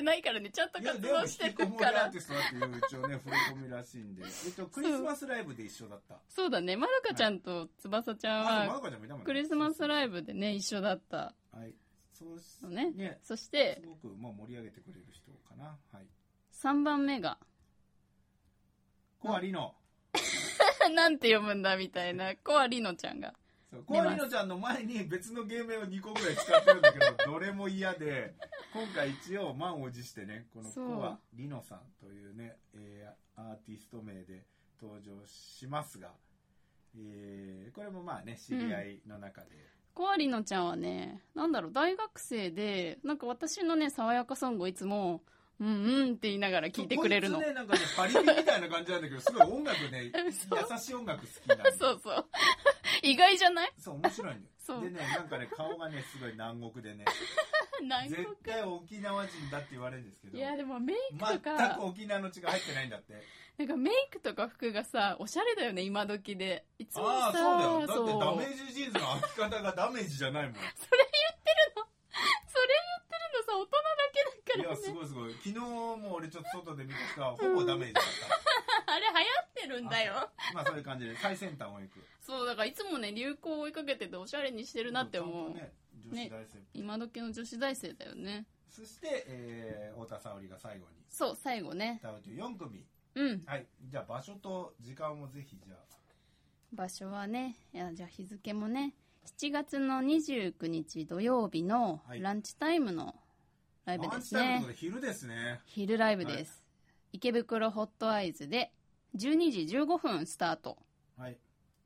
[0.00, 6.16] てないからねちゃんと活動してるこもりアからーティストだっていう一応ね触れ込みらしいんで、えっと、クリスマスライブで一緒だった。
[6.28, 6.50] そう。
[6.50, 6.76] だね。
[6.76, 11.34] まどかちゃんと翼ちゃんあまはクリスマスライブでね一緒だった。
[11.52, 11.74] はい。
[12.12, 12.90] そうしのね。
[12.92, 15.76] ねすそしてごくもう盛り上げてくれる人かな。
[15.92, 16.06] はい。
[16.54, 17.38] 3番目が。
[19.20, 19.74] コアリノ。
[20.94, 22.34] なんて読むんだみたいな。
[22.36, 23.34] コアリノちゃんが
[23.70, 23.84] そう。
[23.84, 28.34] コアリノちゃんの前に別の芸名を2個ぐらい使ってるんだけどどれも嫌で
[28.74, 34.44] 今回一応満を持してねこのコアリノさんというね、えーアーティスト名で
[34.82, 36.12] 登場しますが、
[36.94, 39.48] えーこれもまあね知り合いの中で、
[39.94, 45.22] コアリノちゃんはねなんだろう大学生でなんか私のね爽やかソングをいつも
[45.60, 47.36] うんうんって言いながら聞いてくれるの。
[47.38, 50.32] こいつねなんかねパリピみたいな感じなんだけどすごい音楽ね 優
[50.78, 52.26] しい音楽好きなそうそう。
[53.02, 53.72] 意外じゃない？
[53.78, 57.04] そう面白いんだよでねなんかね顔がねすごい南国でね。
[57.80, 58.24] 南国。
[58.24, 60.38] 絶対沖縄人だって言われるんですけど。
[60.38, 63.14] いやでもメイクと全かく沖縄の血が入ってないんだって。
[63.58, 66.64] なんかメイクとか服がさおしゃれだよね今時で。
[66.78, 67.86] いつもさああそうだよ。
[67.86, 70.54] だってダメージジーンズの履き方がダメージじゃないもん。
[70.54, 71.86] それ言ってるの
[72.48, 73.76] それ言ってるのさ大人
[74.56, 74.76] からね。
[74.76, 75.32] すごいすごい。
[75.34, 78.04] 昨日も俺ちょっと外で見たらほぼダメージだっ
[78.86, 80.14] あれ流行ってるんだよ。
[80.14, 82.00] たまあそういう感じで最先端を行く。
[82.20, 85.72] そうだからいつもね流行を追いかけてておしゃれにしてるなって思う、ね
[86.10, 91.04] 女子大生、今時の女子大生だよねそして、えー、太田沙織が最後に。
[91.08, 92.00] そう最後ね。
[92.02, 92.84] 歌うという4組。
[93.16, 93.42] うん。
[93.44, 93.66] はい。
[93.84, 95.78] じゃあ場所と時間もぜひじゃあ。
[96.72, 98.94] 場所はねいやじゃあ日付もね
[99.26, 102.20] 7月の29日土曜日のはい。
[102.20, 103.14] ランチタイムの
[103.90, 106.62] ライブですねで昼ですね昼ライブです、
[107.12, 108.72] 池袋ホットアイズで
[109.16, 110.78] 12時15分スタート
[111.18, 111.36] はい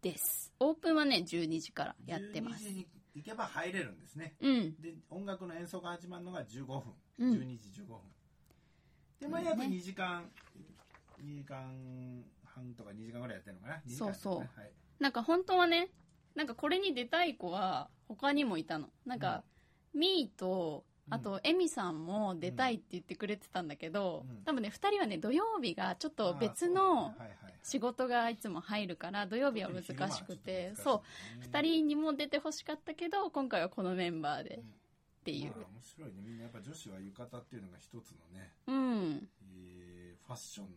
[0.02, 4.34] ですオープンはね12時からやってます12時に行けば入れるんですね。
[4.40, 4.74] うん。
[4.80, 6.82] で、音楽の演奏が始まるのが15分。
[7.20, 7.98] うん12時15分。
[9.20, 10.24] で、まあ、約2時間、
[11.22, 13.82] 2時間半とか2時間ぐらいやってるのかな。
[13.86, 14.72] 2時間やってるのねはい。
[14.98, 15.90] なんか本当はね、
[16.34, 18.90] なんかこれに出たい子は他にもいたの。
[19.06, 19.44] なんか、
[19.94, 27.14] みーと、あと、エミさんも出たいって言ってくれてたんだけど、うん多分ね、二人はね、土曜日がちょっと別の
[27.62, 31.00] 仕事がいつも入るから、土曜日は難しくて、そう、う
[31.42, 35.66] 二人にも出てほしかったけど、今回はこのメンバーでっていうまあ、。
[35.72, 36.22] 面白いね。
[36.22, 39.28] みんなやっぱ女子は浴衣っていうのが一つのね、うん。
[39.56, 40.70] えーファッションの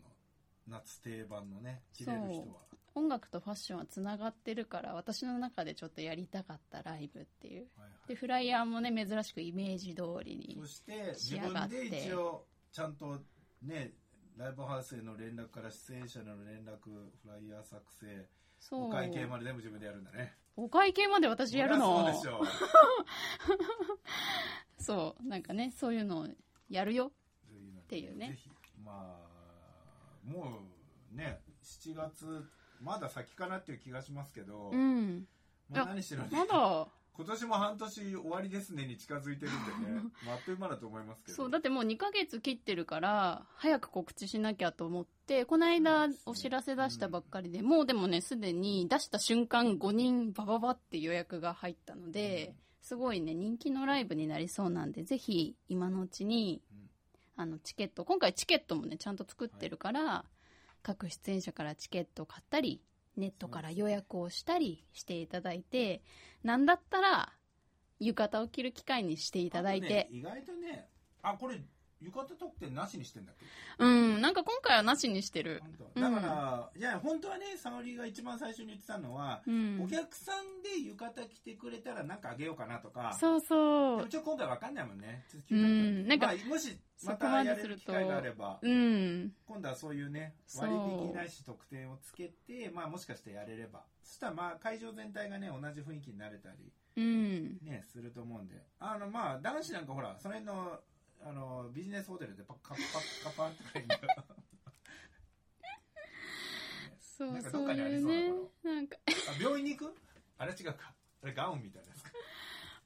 [0.68, 2.67] 夏定番のね、着れる人は。
[2.98, 7.68] 音楽とファッションはつながってるから、私の中でちょっとやりたかったライブっていう。
[7.76, 10.66] はいはいで、フライヤーもね、珍しくイメージ通りにそ。
[10.66, 13.18] して仕自上がって分で一応ちゃんと
[13.62, 13.92] ね
[14.36, 18.26] ライブハウスへの連絡から出演者への連絡フライヤー作成
[18.60, 18.84] そう。
[18.86, 22.06] お会計まで全部自分でやるんだねお会計まで私やるの？
[22.06, 22.42] そうでしょ
[24.80, 26.28] そう、なんかね、そういうのを
[26.68, 27.12] やるよ。
[27.82, 28.50] っていうねぜひ
[28.84, 30.60] まあも
[31.12, 32.44] うね7月
[32.80, 35.26] まだ先かなっていう気がしますけど、うん。
[35.70, 36.88] まあ、何してるんでまだ、
[37.18, 41.36] 今年も半年終わりですねに近づいてるんでねまあ あっという間だと思いますけど。
[41.36, 56.90] そう、だってもう2ヶ月切ってるから、早く告知しなきゃと思って、この間お知らせ出したばっかりで、もうでもね、すでに出した瞬間5人バババって予約が入ったので、すごいね、人気のライブになりそうなんで、ぜひ今のうちに、うん。
[57.34, 60.24] あの、チケット、今回チケットもね、ちゃんと作ってるから、
[60.88, 62.80] 各出演者からチケットを買ったり、
[63.18, 66.02] ネットから予約をしたりしていただいて、
[66.42, 67.34] なんだったら、
[68.00, 69.88] 浴衣を着る機会にしていただいて。
[69.88, 70.88] ね意外とね
[71.22, 71.60] あこれ
[72.00, 73.46] 浴衣特典なしにしてんだっけ？
[73.78, 75.62] うん、なんか今回はなしにしてる。
[75.94, 79.82] だから、いや本当はね沙織が一番最初に言ってたのは、うん。
[79.82, 84.08] お客さんで浴衣着てくれたらなんかあげようかなとかそうそうでも。
[84.08, 89.32] ちょっと今回わかんないもんねうんなんかまあ、もしまたやれる機会があればうん。
[89.46, 97.58] 今度はそういうね割引ないし特典をつけてまあもしかしてやれればそしたらまあ会場全体がね同じ雰囲気になれたりうん。
[97.62, 100.80] ねすると思うんであのまあ男子なんかほらその辺の
[101.24, 104.00] あのビジネスホテルでパッカッパッカッパッとかいいんだよ
[107.00, 108.50] そうなんか、そうどっかにありそうなこ。
[108.62, 109.94] なんか、あ病院に行く？
[110.38, 110.94] あれ違うか。
[111.24, 112.10] あれガウンみたいなやつか。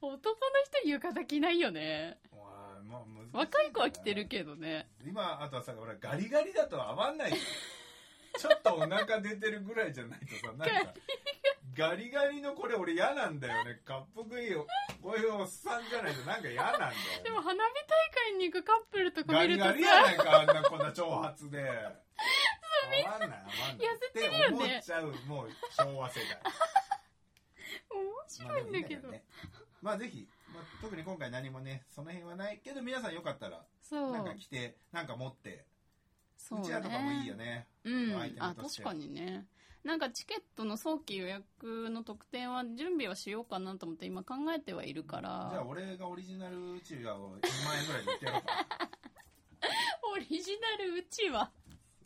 [0.01, 0.35] 男の
[0.81, 2.17] 人浴衣着ないよね。
[2.31, 4.89] わあまあ若い子は着てるけどね。
[5.05, 7.31] 今あとはさ俺ガリガリだと合わんない。
[7.31, 10.93] ちょっとお腹出てるぐらいじゃないとさなんか
[11.75, 13.81] ガリガリのこれ俺嫌なんだよね。
[13.85, 14.67] かっこいいよ
[15.01, 21.59] こういうおっさんじゃないとなんか嫌なんだよ、ね、でも花火大会に行くカップルとかガ見るとさ、リガリやないかあんなこんな長髪で。
[23.05, 23.39] 合わんない合わんない。
[23.39, 24.45] 痩せてるよね。
[24.45, 26.39] って思っちゃうもう昭和世代。
[27.89, 29.07] 面白いんだけど。
[29.07, 29.23] まあね。
[29.81, 34.11] まあぜひ、まあ、特に今回何もねその辺はないけど皆さんよかったらそう。
[34.11, 34.35] なんか。
[34.35, 35.65] 着てなんか持って
[36.43, 37.45] そううちらとかもいいよね。
[37.45, 39.47] ねうんあ、確かにね。
[39.85, 48.89] なんかチケットの早期予約の特典は準備はしようかなと思って今考えてはいるかじゃあら、俺がオリジナルうちわを2万円ぐらいで売ってやろうか
[50.15, 51.51] オリジナルうちは？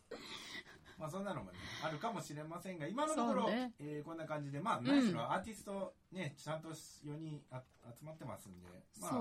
[0.98, 7.62] まあそんなのもねあるかもしれませんが今のところ、ねえーこんな感じでまあん何しろアーティストねちゃんと4人あ
[7.96, 8.68] 集まってますんで
[9.00, 9.14] まあ。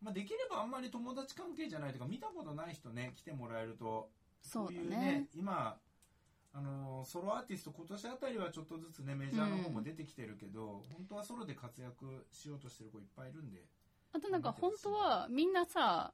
[0.00, 4.10] まあ、できればあんまり友達関係じゃないとか見たことない人ね来てもらえると
[4.42, 5.26] そうだいうね。
[5.34, 5.76] 今
[6.54, 13.62] あのーソロアーティスト今年あたりはちょっとずつねメジャーの方も出てきてるけど、本当はソロで活躍しようとしてる子いっぱいいるんで。
[14.12, 16.12] あとなんか本当はみんなさ、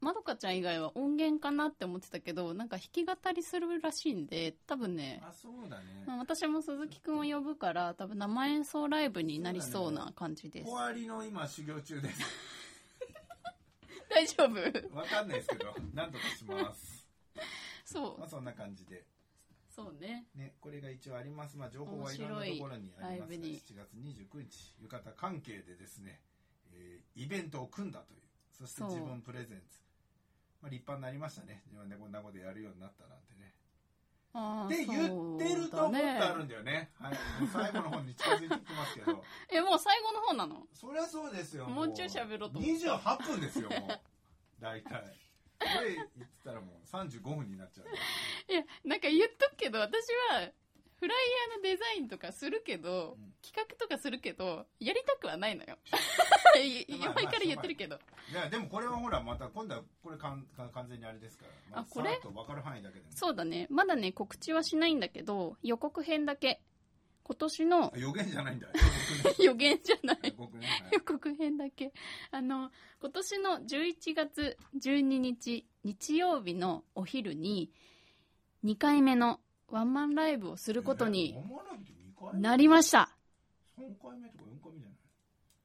[0.00, 6.02] まどかちゃん以外は音源かなって思ってたけど、なんか弾き語りするらしいんで、多分ね、あそうだね。
[6.04, 10.68] まあ私も鈴木くんを呼ぶから、多分生演奏ライブになりそうな感じです。
[10.68, 12.20] 終わりの今修行中です。
[14.10, 14.96] 大丈夫？
[14.96, 17.01] わかんないですけどなんとかします
[17.84, 18.18] そう。
[18.18, 19.06] まあそんな感じで。
[19.68, 20.28] そうね。
[20.34, 21.56] ねこれが一応あります。
[21.56, 23.18] まあ情報はいろんなところにありますが面白い。
[23.18, 26.20] ライブに7月29日浴衣関係でですね、
[26.72, 29.80] えーイベントを組んだというそして自分プレゼンツ。
[30.60, 31.62] まあ立派になりましたね。
[31.66, 33.54] 自分でこんなことやるようになったなんてね。
[34.34, 36.54] ああ、って言ってると思ってあるんだ。
[36.54, 36.90] だよね。
[36.98, 37.16] はい、
[37.52, 39.24] 最後の方に近づいてきてますけど。
[39.50, 40.66] え、もう最後の方なの？
[40.72, 41.66] そりゃそうですよ。
[41.68, 42.86] もうちょい喋ろうと思って。
[42.86, 44.00] 28分ですよもう。
[44.60, 45.16] 大体
[45.62, 50.50] これ言ってたらもう35分になっちゃういや、なんか言っとくけど、私は、
[50.98, 51.18] フライ
[51.50, 55.76] ヤーのデザインとかするけど、うん企画とかするけど、やりたくはないのよ。
[56.62, 57.98] いまあ前から言ってるけど。
[58.30, 63.66] いやでもこれはほらまた今度はこれかんか完全にあれですから、まあこれ分かる範囲だけでもそうだね。
[63.68, 66.62] まだね、告知はしないんだけど、予告編だけ
[67.24, 68.68] 今年のあ予言じゃないんだ。
[69.42, 70.18] 予言じゃない
[70.92, 71.92] 予告編だけ。
[72.30, 77.72] あの、今年の11月12日日曜日のお昼に
[78.64, 81.46] 2回目のワンマンライブをすることになく
[81.86, 82.40] て2回目？
[82.40, 83.16] なりました。
[83.78, 84.88] 3回目とか4回目じゃ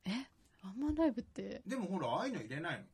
[0.09, 0.27] ない？
[0.63, 2.85] ワンマンライブって、でもほら、ああいうの入れないの。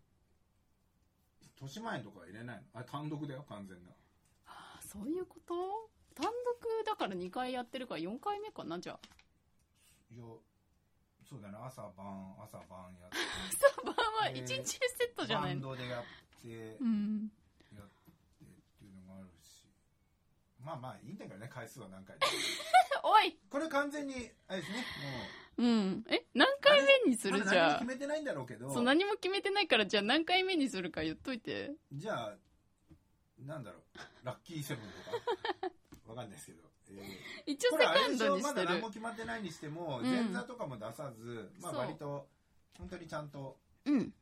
[1.55, 2.63] 豊島園とかは入れないの。
[2.73, 3.89] あれ単独だよ、完全な。
[4.47, 5.89] あそういうこと？
[6.13, 8.99] 単独だから2回やってるから4回目かなじゃあ。
[10.13, 10.23] いや、
[11.27, 13.17] そうだね、朝晩、朝晩やって。
[13.49, 14.77] 朝晩は1日セ
[15.13, 16.03] ットじゃないバンのドでやっ
[16.41, 17.31] て、うん。
[17.75, 18.13] やってっ
[18.79, 19.65] ていうのがあるし。
[20.59, 22.15] まあまあいいんだけどね、回数は何回
[23.05, 24.77] おいこれ完全に、あれですね、
[25.57, 26.05] もうん。
[26.09, 27.43] え何回目にする？
[27.43, 27.85] じゃあ何も決。
[27.85, 31.73] めてないんだろうけど、そう、何も決めてないから、じゃあ何回目にするか言っといて。
[31.91, 32.37] じゃあ、
[33.39, 33.83] なんだろう、
[34.23, 35.71] ラッキーセブンとか、
[36.07, 36.59] わかんないですけど。
[36.89, 37.03] えー
[37.45, 38.87] 一応セカンドにしてるまだ何も。
[38.87, 42.27] 決まってないにしても、うん前座とかも出さず、まあ割と、
[42.77, 44.13] 本当にちゃんと、うん。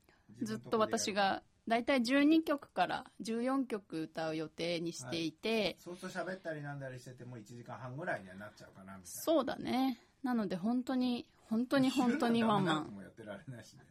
[0.41, 1.13] ずっと私。
[1.13, 9.05] が、だいたい12曲から14曲歌う予定にしていて、そうすると喋ったりなんだりしてても1時間半ぐらいにはなっちゃうかな、みたいな。
[9.05, 9.99] そうだね。
[10.23, 12.87] なので本当に、本当に本当にワンマン。
[12.93, 13.85] もやってられないしね。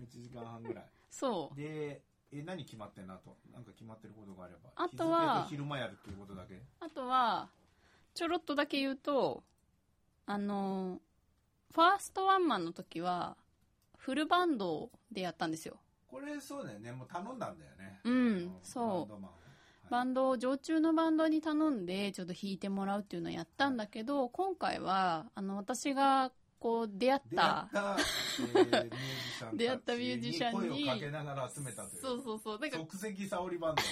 [0.00, 0.90] 1時間半ぐらい。
[1.10, 1.56] そう。
[1.56, 3.36] で、え、何決まってんなと。
[3.52, 4.70] なんか決まってることがあれば。
[4.76, 6.60] あとは昼間やるっていうことだけ？
[6.80, 7.48] あとは、
[8.14, 9.42] ちょろっとだけ言うと、
[10.26, 11.00] あの、
[11.74, 13.36] ファーストワンマンの時は、
[13.96, 15.76] フルバンドでやったんですよ。
[16.08, 16.92] これそうだよね。
[16.92, 18.00] もう頼んだんだよね。
[18.04, 18.84] うん、そう。
[18.86, 19.34] バンドマンを
[19.90, 27.68] バンドを常駐のバンドに頼んでちょっと弾いてもらうっていうのをやったんだけど今回はあの私がこう出会った。
[29.54, 32.02] 出会ったミュージシャンに声をかけながら集めたという。
[32.02, 32.58] そうそうそう。
[32.58, 33.82] なんか即席沙織バンド。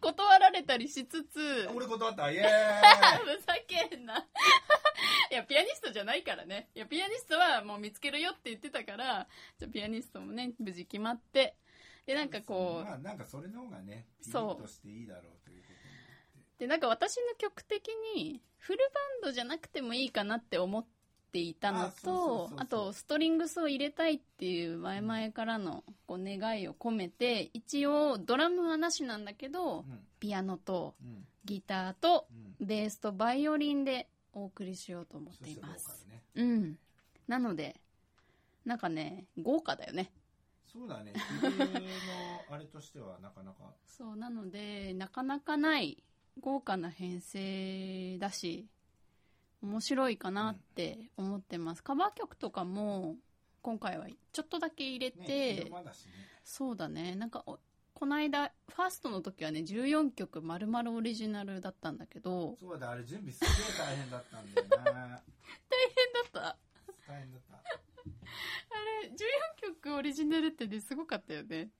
[0.00, 2.46] 断られたりしつつ俺断った、イエーイ。
[3.38, 4.18] ふざけんな。
[5.30, 6.70] いやピアニストじゃないからね。
[6.74, 11.56] いやピアニストはもう見つけるよって言ってたからじゃあピアニストもね無事決まって。
[12.04, 16.58] でなんかこうまあなんかそれの方がね、ピリッとしていいだろうということになって。
[16.58, 18.78] でなんか私の曲的にフル
[19.22, 20.95] バンドじゃなくてもいいかなって思って
[21.40, 29.84] いたのとあとストリングスを入れたいっていう前々からのこう願いを込めて一応ドラムはなしなんだけどうん、
[30.20, 32.66] ピアノとうん、ギターとうん。
[32.66, 36.22] ベースとバイオリンでお送りしようと思っていますね。
[36.34, 36.78] うん
[37.28, 37.76] なので
[38.64, 40.10] なんかね豪華だよね
[40.76, 41.12] そうだね。
[42.50, 43.72] あれとしてはなかなか。
[43.86, 46.02] そうなのでなかなかない
[46.40, 48.66] 豪華な編成だし
[49.62, 53.16] 面白いかなって思ってます、カバー曲とかも
[53.62, 55.70] 今回はちょっとだけ入れて、ね、ね。
[56.44, 57.58] そうだねなんかお
[57.94, 64.92] この間ファーストの時はね14曲丸々オリジナルだったんだけどそうだ、あれ準備すげえ大変だったんだよな。
[64.92, 66.56] 大変だった
[67.08, 67.56] 大変だった。
[67.56, 67.60] あ
[69.02, 69.16] れ14
[69.74, 71.70] 曲オリジナルってねすごかったよね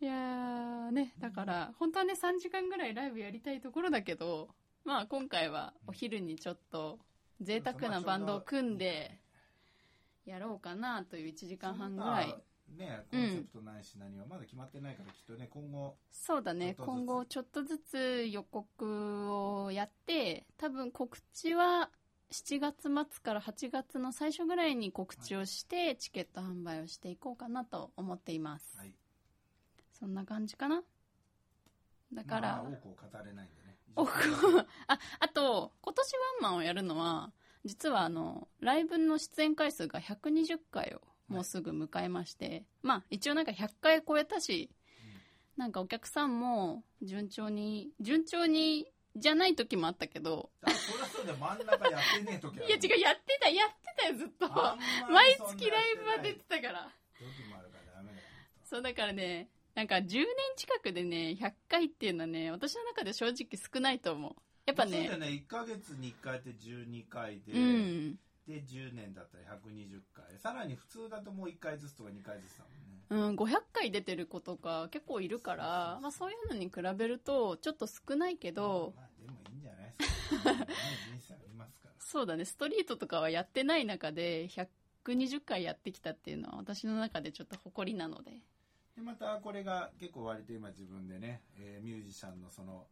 [0.00, 4.48] いやーねだから本当はね3時間ぐらいライブやりたいところだけど
[4.84, 6.98] まあ今回はお昼にちょっと
[7.40, 9.18] 贅沢なバンドを組んで
[10.24, 12.34] やろうかなという1時間半ぐらい。
[12.76, 21.88] ね、コンセプトないし何はまだ決まってないからきっとね、今後、そうだね今後ちょっとずつ予告をやって多分告知は
[22.30, 28.76] 7月末から8月の最初ぐらいに告知をしてチケット販売をしていこうかなと思っています。
[28.76, 28.92] はい。
[29.98, 30.82] そんな感じかな？
[32.12, 33.57] だから、まあ、多くを語れないんで
[34.06, 37.32] ああと今年ワンマンをやるのは
[37.64, 44.70] 実はあのライブの出演回数が120回をもうすぐ迎えまして、まあ一応なんか100回超えたし、
[45.58, 54.48] なんかお客さんも順調に順調にじゃない時もあったけどあ、そりゃそうだよ、真ん中やってねえ時いや違うやってたやってたよずっと。
[55.10, 56.88] 毎月ライブは出てたから。
[58.64, 64.32] そうだからねなんか10年近くでね100回っていうのはね私の中で正直少ないと思う
[64.66, 70.24] やっぱねそうだよね、1ヶ月に1回って12回で、うんで、10年だったら120回。
[70.38, 72.64] さらに普通だともう1回ずつとか2回ずつだ
[73.10, 73.28] もんね。
[73.28, 80.54] うん、500回出てる子とか結構いるからまあ、そういうのに比べるとちょっと少ないけど、まあでもいいんじゃないですか。
[80.54, 80.66] ね
[81.12, 81.94] 人生ありますから。
[82.00, 88.32] そうだねストリートとかはやってない中で120回やってきたっていうのは私の中でちょっと誇りなので
[88.98, 92.86] でまたこれが結構割と今自分でね、えーミュージシャンのその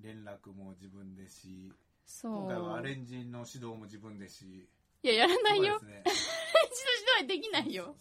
[0.00, 1.72] 連絡も自分でし
[2.04, 2.32] そう。
[2.32, 4.68] 今回はアレンジの指導も自分でし。
[5.04, 5.78] いややらないよ。
[5.82, 6.02] ね。
[6.04, 6.22] 一度指
[7.04, 7.94] 導はできないよ。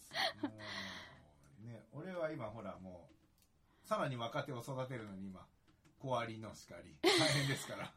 [1.63, 3.07] ね俺は今ほらも
[3.85, 5.45] うさらに若手を育てるのに今
[5.99, 6.95] 小割りのしかり。
[7.03, 7.91] 大変ですから。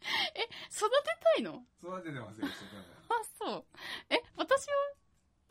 [0.36, 1.64] え育てたいの？
[1.82, 2.46] 育ててますよ。
[3.08, 3.64] あ、そう。
[4.08, 4.74] え、私は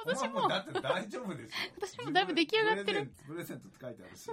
[0.05, 1.55] 私もお前だって大丈夫ですよ。
[1.77, 3.67] 私もだいぶ出来上がってるプレゼント。
[3.67, 4.31] って書いてあるし。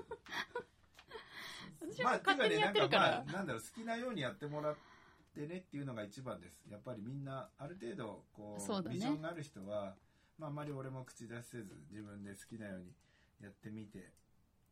[1.81, 4.77] 私は勝手にやってるからまあ、ねなんかまあ、なんだろう、好きなようにやってもらっ
[5.35, 6.65] てねっていうのが一番です。
[6.71, 9.95] やっぱりみんな、ある程度、こう、ねビジョンがある人は、
[10.39, 12.93] まあ、あまり俺も口出しせず、自分で好きなように
[13.43, 14.13] やってみて、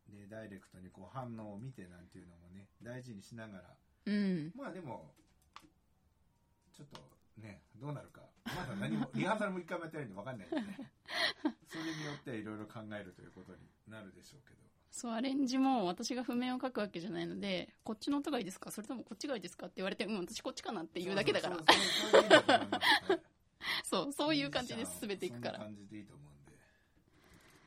[0.09, 3.65] で、ダイレクトにこう反応を見てなんていうのもね、大事にしながら、
[4.07, 4.53] うん。
[4.55, 5.13] まあでも、
[6.73, 8.23] ちょっとね、どうなるか。
[8.45, 10.91] まだ何も、 リハーサルも一回もやってないんで分かんないですね。
[11.69, 13.59] それによっていろいろ考えるということに
[13.89, 14.61] なるでしょうけど。
[14.91, 18.71] そう、アレンジも私が譜面を書くわけじゃないので、こっちの音がいいですか？
[18.71, 21.57] それともこっちがいいですかって言われて、うん、私こっちかなって言うだけだから。
[23.83, 25.59] そうそういう感じで進めていくから。
[25.59, 26.59] そんな感じでいいと思うんで。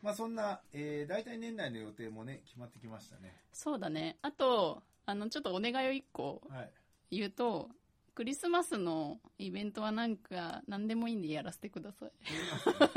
[0.01, 3.35] まあそんな、えー、大体年内の予定もね、決まってきましたね。
[3.51, 4.17] そうだね。
[4.21, 6.71] あと、あの、ちょっとお願いを一個はい。
[7.11, 7.69] 言うと、
[8.17, 12.11] クリスマスのイベントはなんか何でもいいんでやらせてください。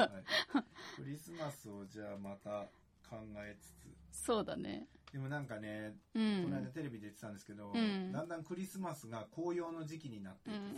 [0.01, 0.64] はい
[0.97, 2.71] クリスマスをじゃあまた
[3.07, 4.25] 考えつつ。
[4.25, 4.87] そうだね。
[5.12, 6.73] でもなんかね、うこの間ん。
[6.73, 10.77] テレビで言ってたんですけど、うんだんだんクリスマスが紅葉の時期になっていくうん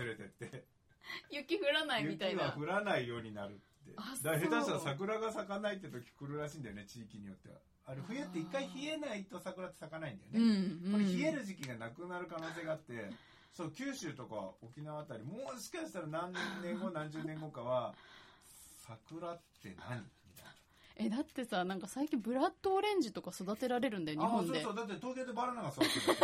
[0.00, 0.64] ずれてって。
[1.30, 2.44] 雪降らないみたいな。
[2.46, 3.92] 雪は降らないようになるって。
[3.98, 7.56] あだ下手したら桜が咲かないって時来るらしいんだよね、地域によっては。
[7.84, 10.54] あれ、冬って一回冷えないと桜って咲かないんだよね。
[10.86, 10.92] うん。
[10.92, 13.10] これうん冷える時期がなくなる可能性があって、
[13.54, 16.32] そう、九州とか沖縄あたり、もしかしたら何
[16.62, 17.94] 年後、 何十年後かは、
[18.78, 20.00] 桜って何？
[20.26, 20.54] みたいな。
[20.96, 24.62] え、だってさ、なんか最近ブラッドオレンジとか育てられるんだよ、日あ、本で。
[24.62, 26.06] そうそう、だって東京でバナナが育ってる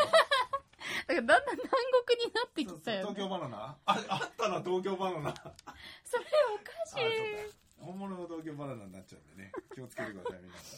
[1.11, 1.71] だからだんだん南
[2.07, 3.59] 国になってそうきたよ、東京バナナ？
[3.59, 3.79] あ、
[4.09, 5.31] あったな、東京バナナ。
[5.31, 5.35] あ、
[6.05, 6.25] それ
[6.55, 7.51] おかしそうい。
[7.51, 7.57] か。
[7.81, 9.53] 本物の東京バナナになっちゃうんでね。
[9.75, 10.77] 気をつけてください、皆さ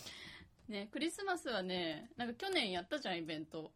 [0.68, 3.72] ね、クリスマスはね、なんか去年やったじゃん、イベント。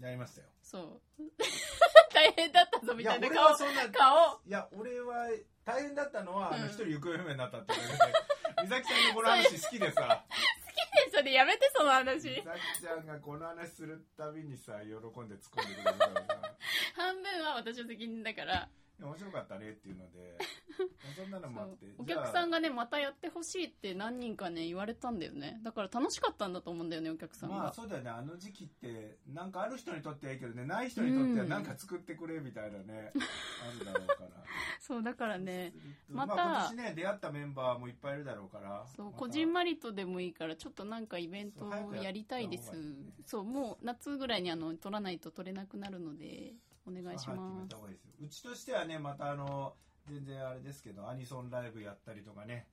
[0.00, 0.04] ん。
[0.04, 0.48] やりましたよ。
[0.62, 1.22] そう。
[2.14, 3.56] 大変だったぞ、みいやたいな顔俺は。
[3.58, 4.40] そんな顔。
[4.46, 5.28] いや俺は
[5.64, 8.18] 大変だったのは、あのうん一人行方不明になったっていうだけで
[8.62, 10.24] 美咲さんのこの話好きでさ
[11.12, 12.42] それやめて、その話美。
[12.42, 14.92] 咲ちゃんがこの話するたびにさ喜ん
[15.28, 16.56] で突っ込んでくれるからさ
[16.94, 18.68] 半分は私の責任だから。
[19.00, 20.38] 面白かったねっていうので
[21.16, 25.60] そんなのもあってお客さんががね、またやってほしいって何人かね、言われたんだよね。
[25.62, 27.56] だから楽しかったんだと思うんだよね、お客さんが。
[27.56, 28.10] まあそうだよね。
[28.10, 30.64] あの時期ってなんかある人にとってはいいけどね。
[30.64, 34.44] ない人にとってはなんか作ってくれみたいなね、あるだろうから。
[34.80, 35.74] そう、だからね、
[36.08, 38.86] またあ、今年ね出会ったメンバーもいっぱいいるだろうから。
[38.86, 42.70] そう、またこじんまりとでもいいから、ちょっとなんかイベントをやりたいです。
[42.70, 43.12] そうね。
[43.26, 46.54] そう、もう夏ぐらいにあの、取らないと取れなくなるので、
[46.86, 47.36] お願いしま
[47.68, 47.76] す。
[48.20, 49.74] うちとしてはねまたあの
[50.08, 52.66] 全然あれですけどアニソンライブやったりとかね、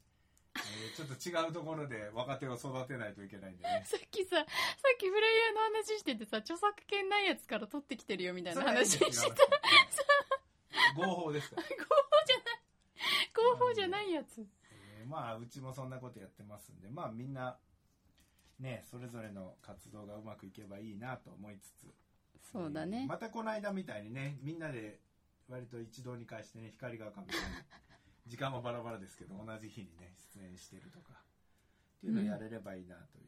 [0.56, 3.84] えーちょっと違うところで若手を育てないといけないんでね。
[3.86, 9.36] さっきさ、さっきフライヤーの話しててさ、著作権ないやつから取ってきてるよみたいな話してた。
[10.96, 11.50] 合法です。
[11.50, 11.74] から、合法
[12.28, 12.64] じゃない。
[13.34, 14.42] 合法じゃないやつ。
[14.42, 17.58] えーまあうちもそんなことやってますんでまあみんな
[18.60, 21.88] ねそれぞれの活動がうまくいけばいいなと思いつつ
[22.54, 23.06] そうだね。
[23.08, 25.00] またこの間みたいにねみんなで
[25.50, 27.46] 割と一堂に会してね光が丘みたいに
[28.28, 33.26] 時間もバラバラですけど同じ日にね出演してるとかっていうのをやれればいいなという、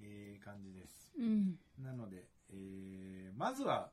[0.00, 1.58] えー感じですうん。
[1.78, 3.90] なので、えーまずは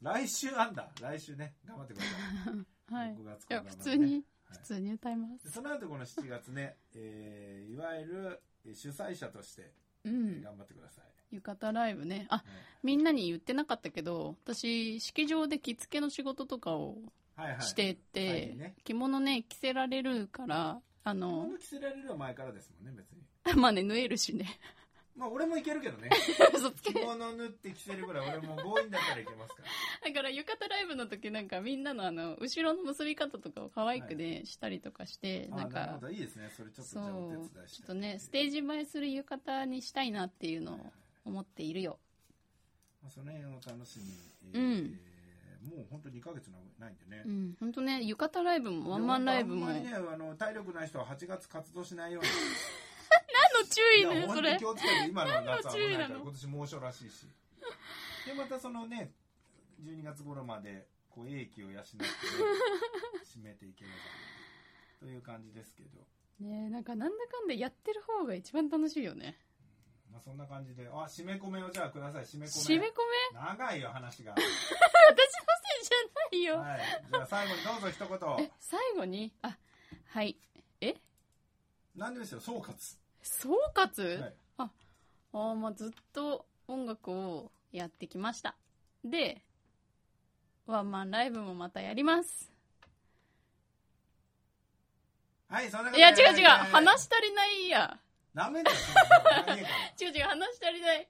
[0.00, 2.10] 来週あんだ来週ね頑張ってくださ
[2.50, 3.16] いはい。
[3.16, 5.28] 6月いや、から普通に、はい普通に歌いま。
[5.28, 9.72] ですその後この7月ね、えーいわゆるえー主催者として
[10.04, 10.40] うん。
[10.40, 12.26] 頑張ってください、 浴衣ライブね。
[12.30, 12.42] あ、ね
[12.82, 16.96] みんなに言ってなかったけど、私、式場で着付けの仕事とかを
[17.36, 17.62] はいはい。
[17.62, 18.74] してて、最近ね。
[18.84, 23.22] 着物ね、着せられるから、あ着の、物着せられるは前からですもんね別に。
[23.60, 24.46] まあね、縫えるしね。
[25.16, 26.10] まあ俺もいけるけどね。
[26.82, 30.08] 着物縫って着せるぐらい俺も強引だったらいけますから。
[30.10, 36.48] だから浴衣ライブの時なんかみんなのあの、後ろの結び方とかを可愛くでしたりとかして、なんかあなるいいですね。
[36.56, 37.76] それちょっとじそゃあお手う伝い、して。
[37.78, 40.92] ちょっとね、ステージ映えする浴衣にしたいなっていうのを
[41.28, 41.98] 思っているよ。
[43.02, 44.12] まあ、その辺を楽しみ、
[44.54, 45.00] えうん
[45.58, 49.66] もう本当2ヶ月ないんでね、うん、ほんとね、浴衣ライブもワンマンライブも。
[49.66, 52.28] 何あんまりねあの体力ない人は8月活動しないように
[53.58, 54.64] の注意いやね、それ本当に気。
[54.64, 57.26] をつけて今の夏は危ないから今年猛暑らしいし
[58.26, 59.12] でまたそのね
[59.82, 62.04] 12月頃までこう英気を養って、ね、
[63.24, 63.90] 締めていけれ
[65.00, 65.88] ばという感じですけど
[66.40, 69.36] ねなんかなんだかんだやってる方が一番楽しいよね。
[70.12, 70.88] まあそんな感じで。
[70.88, 72.24] あ締め込めをじゃあください。
[72.24, 72.76] 締め込め。
[72.76, 72.90] 締め込
[73.34, 73.40] め？
[73.40, 74.32] 長いよ話が。
[74.36, 74.50] 私のせ
[75.80, 76.58] いじゃないよ。
[76.58, 76.80] はい。
[77.10, 77.98] じゃあ最後にどうぞ一
[78.38, 78.46] 言。
[78.46, 79.32] え、最後に？
[79.42, 79.58] あ、
[80.08, 80.36] はい。
[80.80, 80.94] え？
[81.96, 82.74] 何でですよ総括。
[83.22, 84.34] 総括、はい。
[84.58, 84.70] あ
[85.32, 88.56] あ、まあずっと音楽をやってきました。
[89.04, 89.44] で、
[90.66, 92.50] ワンマンライブもまたやります。
[95.48, 95.98] はい、そんない。
[96.00, 96.46] や、違う違う。
[96.46, 97.98] 話し足りないや。
[98.38, 98.76] ダメだよ、
[100.00, 101.08] 違う違う、話し足りない。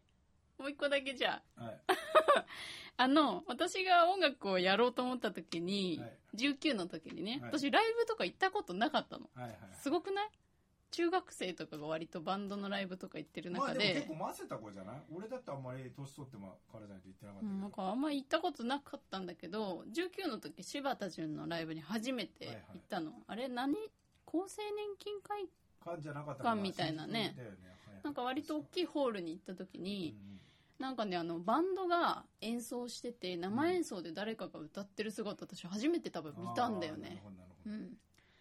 [0.58, 1.62] もう一個だけじゃあ。
[1.62, 1.80] らはい。
[2.96, 9.28] あの、私が音楽をやろうと思った時に、はい19の時にね、はい私ライブとか行ったことなかったの。
[9.34, 9.58] はいはい。
[9.80, 10.30] すごくない？
[10.90, 15.02] 中学生とかが割とバンドのライブとか行ってるまあ中で、でも結構混ぜた子じゃない？
[15.14, 23.12] 俺だってあんまり年取っても彼女と言ってなかったうん、なんけかあんまり行ったことなかったんだけど、19の時柴田純のライブに初めて行ったの。
[23.26, 23.74] あれ何？
[24.26, 25.67] 厚生年金会ど。
[25.84, 27.12] 感じゃなかった館みたいなね。
[27.12, 27.68] ねはい
[28.04, 30.40] なんか割と大きいホールに行った時うんに、うん。
[30.78, 37.22] なんかね、あの、バンドが演奏してて、生演奏で誰かが歌ってる姿、私初めて多分見たんだよね。
[37.66, 37.96] うん。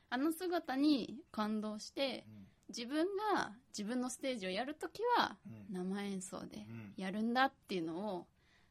[0.09, 2.25] あの姿に感動して、
[2.69, 5.73] 自分が自分のステージをやるときは、うん。
[5.73, 6.93] 生演奏でうん。
[6.95, 8.27] やるんだっていうのを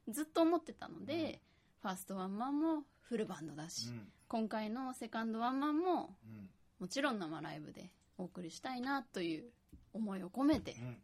[0.09, 1.41] ずっと思ってたので、
[1.83, 4.09] ファーストワンマンもフルバンドだし、うん。
[4.29, 6.49] 今回のセカンドワンマンもうん。
[6.79, 9.51] もちろん生ライブでお送りしたいなという
[9.93, 10.97] 思いを込めてうん。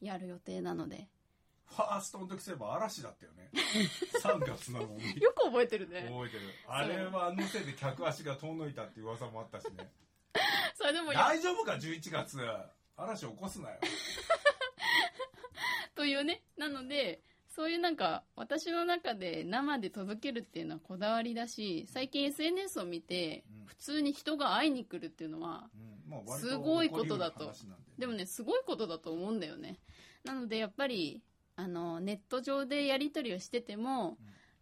[0.00, 1.08] やる予定なので、
[1.66, 3.50] ファーストの時そういえば嵐だったよね。
[4.22, 5.20] 3月なのに。
[5.20, 6.02] よく覚えてるね。
[6.02, 6.42] 覚えてる。
[6.68, 9.90] あれはあのせいで客足が遠のいたっていう噂もあったしね。
[10.76, 11.20] それでもや。
[11.20, 12.38] 大丈夫か？11月。
[12.96, 13.80] 嵐起こすなよ。
[15.96, 16.42] というね。
[16.56, 27.52] なので、そういうなんか、私の中で生で届けるっていうのはこだわりだし、最近 SNS を見てうん、普通に人が会いに来るっていうのは、うんまあ割すごいことだと。
[27.98, 29.78] でもね、すごいことだと思うんだよね。
[30.24, 31.22] なので、やっぱり、
[31.56, 34.18] あの、ネット上でやり取りをしてても、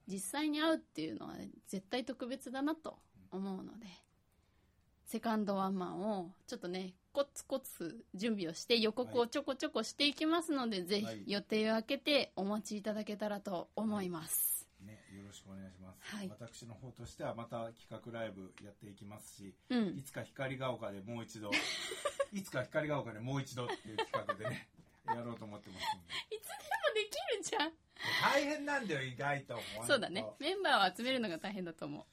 [0.06, 1.34] 実際に会うっていうのは
[1.68, 2.98] 絶対特別だなと
[3.30, 3.86] 思うので、
[5.04, 11.18] セカンドワンマンをちょっとね、コツコツ準備をして予告をちょこちょこしていきますので、ぜはい。
[11.18, 14.52] ひ予定を空けてお待ちいただけたらと思います。
[14.52, 14.61] ね、よ
[15.32, 20.02] ろしくお願いします、はい私の方としてはまた企画ライブやっていきますし、うんい。
[20.02, 21.50] つか光が丘でもう一度
[22.32, 24.68] いつか光が丘でもう一度っていう企画でね
[25.08, 27.72] やろうと思ってますんでいつでもできるじゃん。
[28.22, 30.26] 大変なんだよ意外とそうだね。
[30.38, 32.06] メンバーを集めるのが大変だと思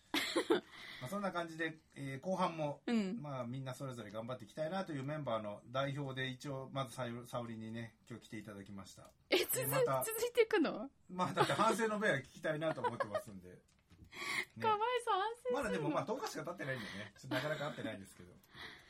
[1.01, 2.91] まあ、そんな感じで、えー後半も、う。
[2.91, 3.21] うん。
[3.21, 9.03] まあ、みんなそれぞれ頑張っていきたいなというメンバーの代表で一応まずさゆ沙織にね今日来ていただきました。
[9.29, 10.89] え、続いまた続いていくの？
[11.09, 13.49] まあだって反省の弁は聞きたいなと思ってますんで、
[14.57, 14.61] ね。
[14.61, 15.57] かわいそう、反省するの？
[15.61, 17.13] まだでもまあ10日しか経ってないんでね。
[17.17, 18.33] ちょっとなかなか会ってないんですけど、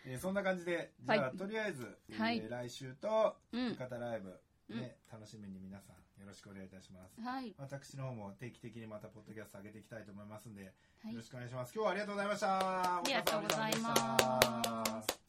[0.06, 1.38] えーそんな感じでじゃあ、はい。
[1.38, 2.50] とりあえず、えーはい。
[2.50, 3.76] 来週とうん。
[3.76, 7.20] 博多ライブ、ね楽しみに皆さんよろしくお願いいたします。
[7.22, 7.54] はい。
[7.58, 11.14] 私の方も定期的にまたポッドキャスト上げていきたいと思いますんで、はい。
[11.14, 11.74] よろしくお願いします。
[11.74, 12.60] 今日はありがとうございました。
[12.98, 15.29] ありがとうございます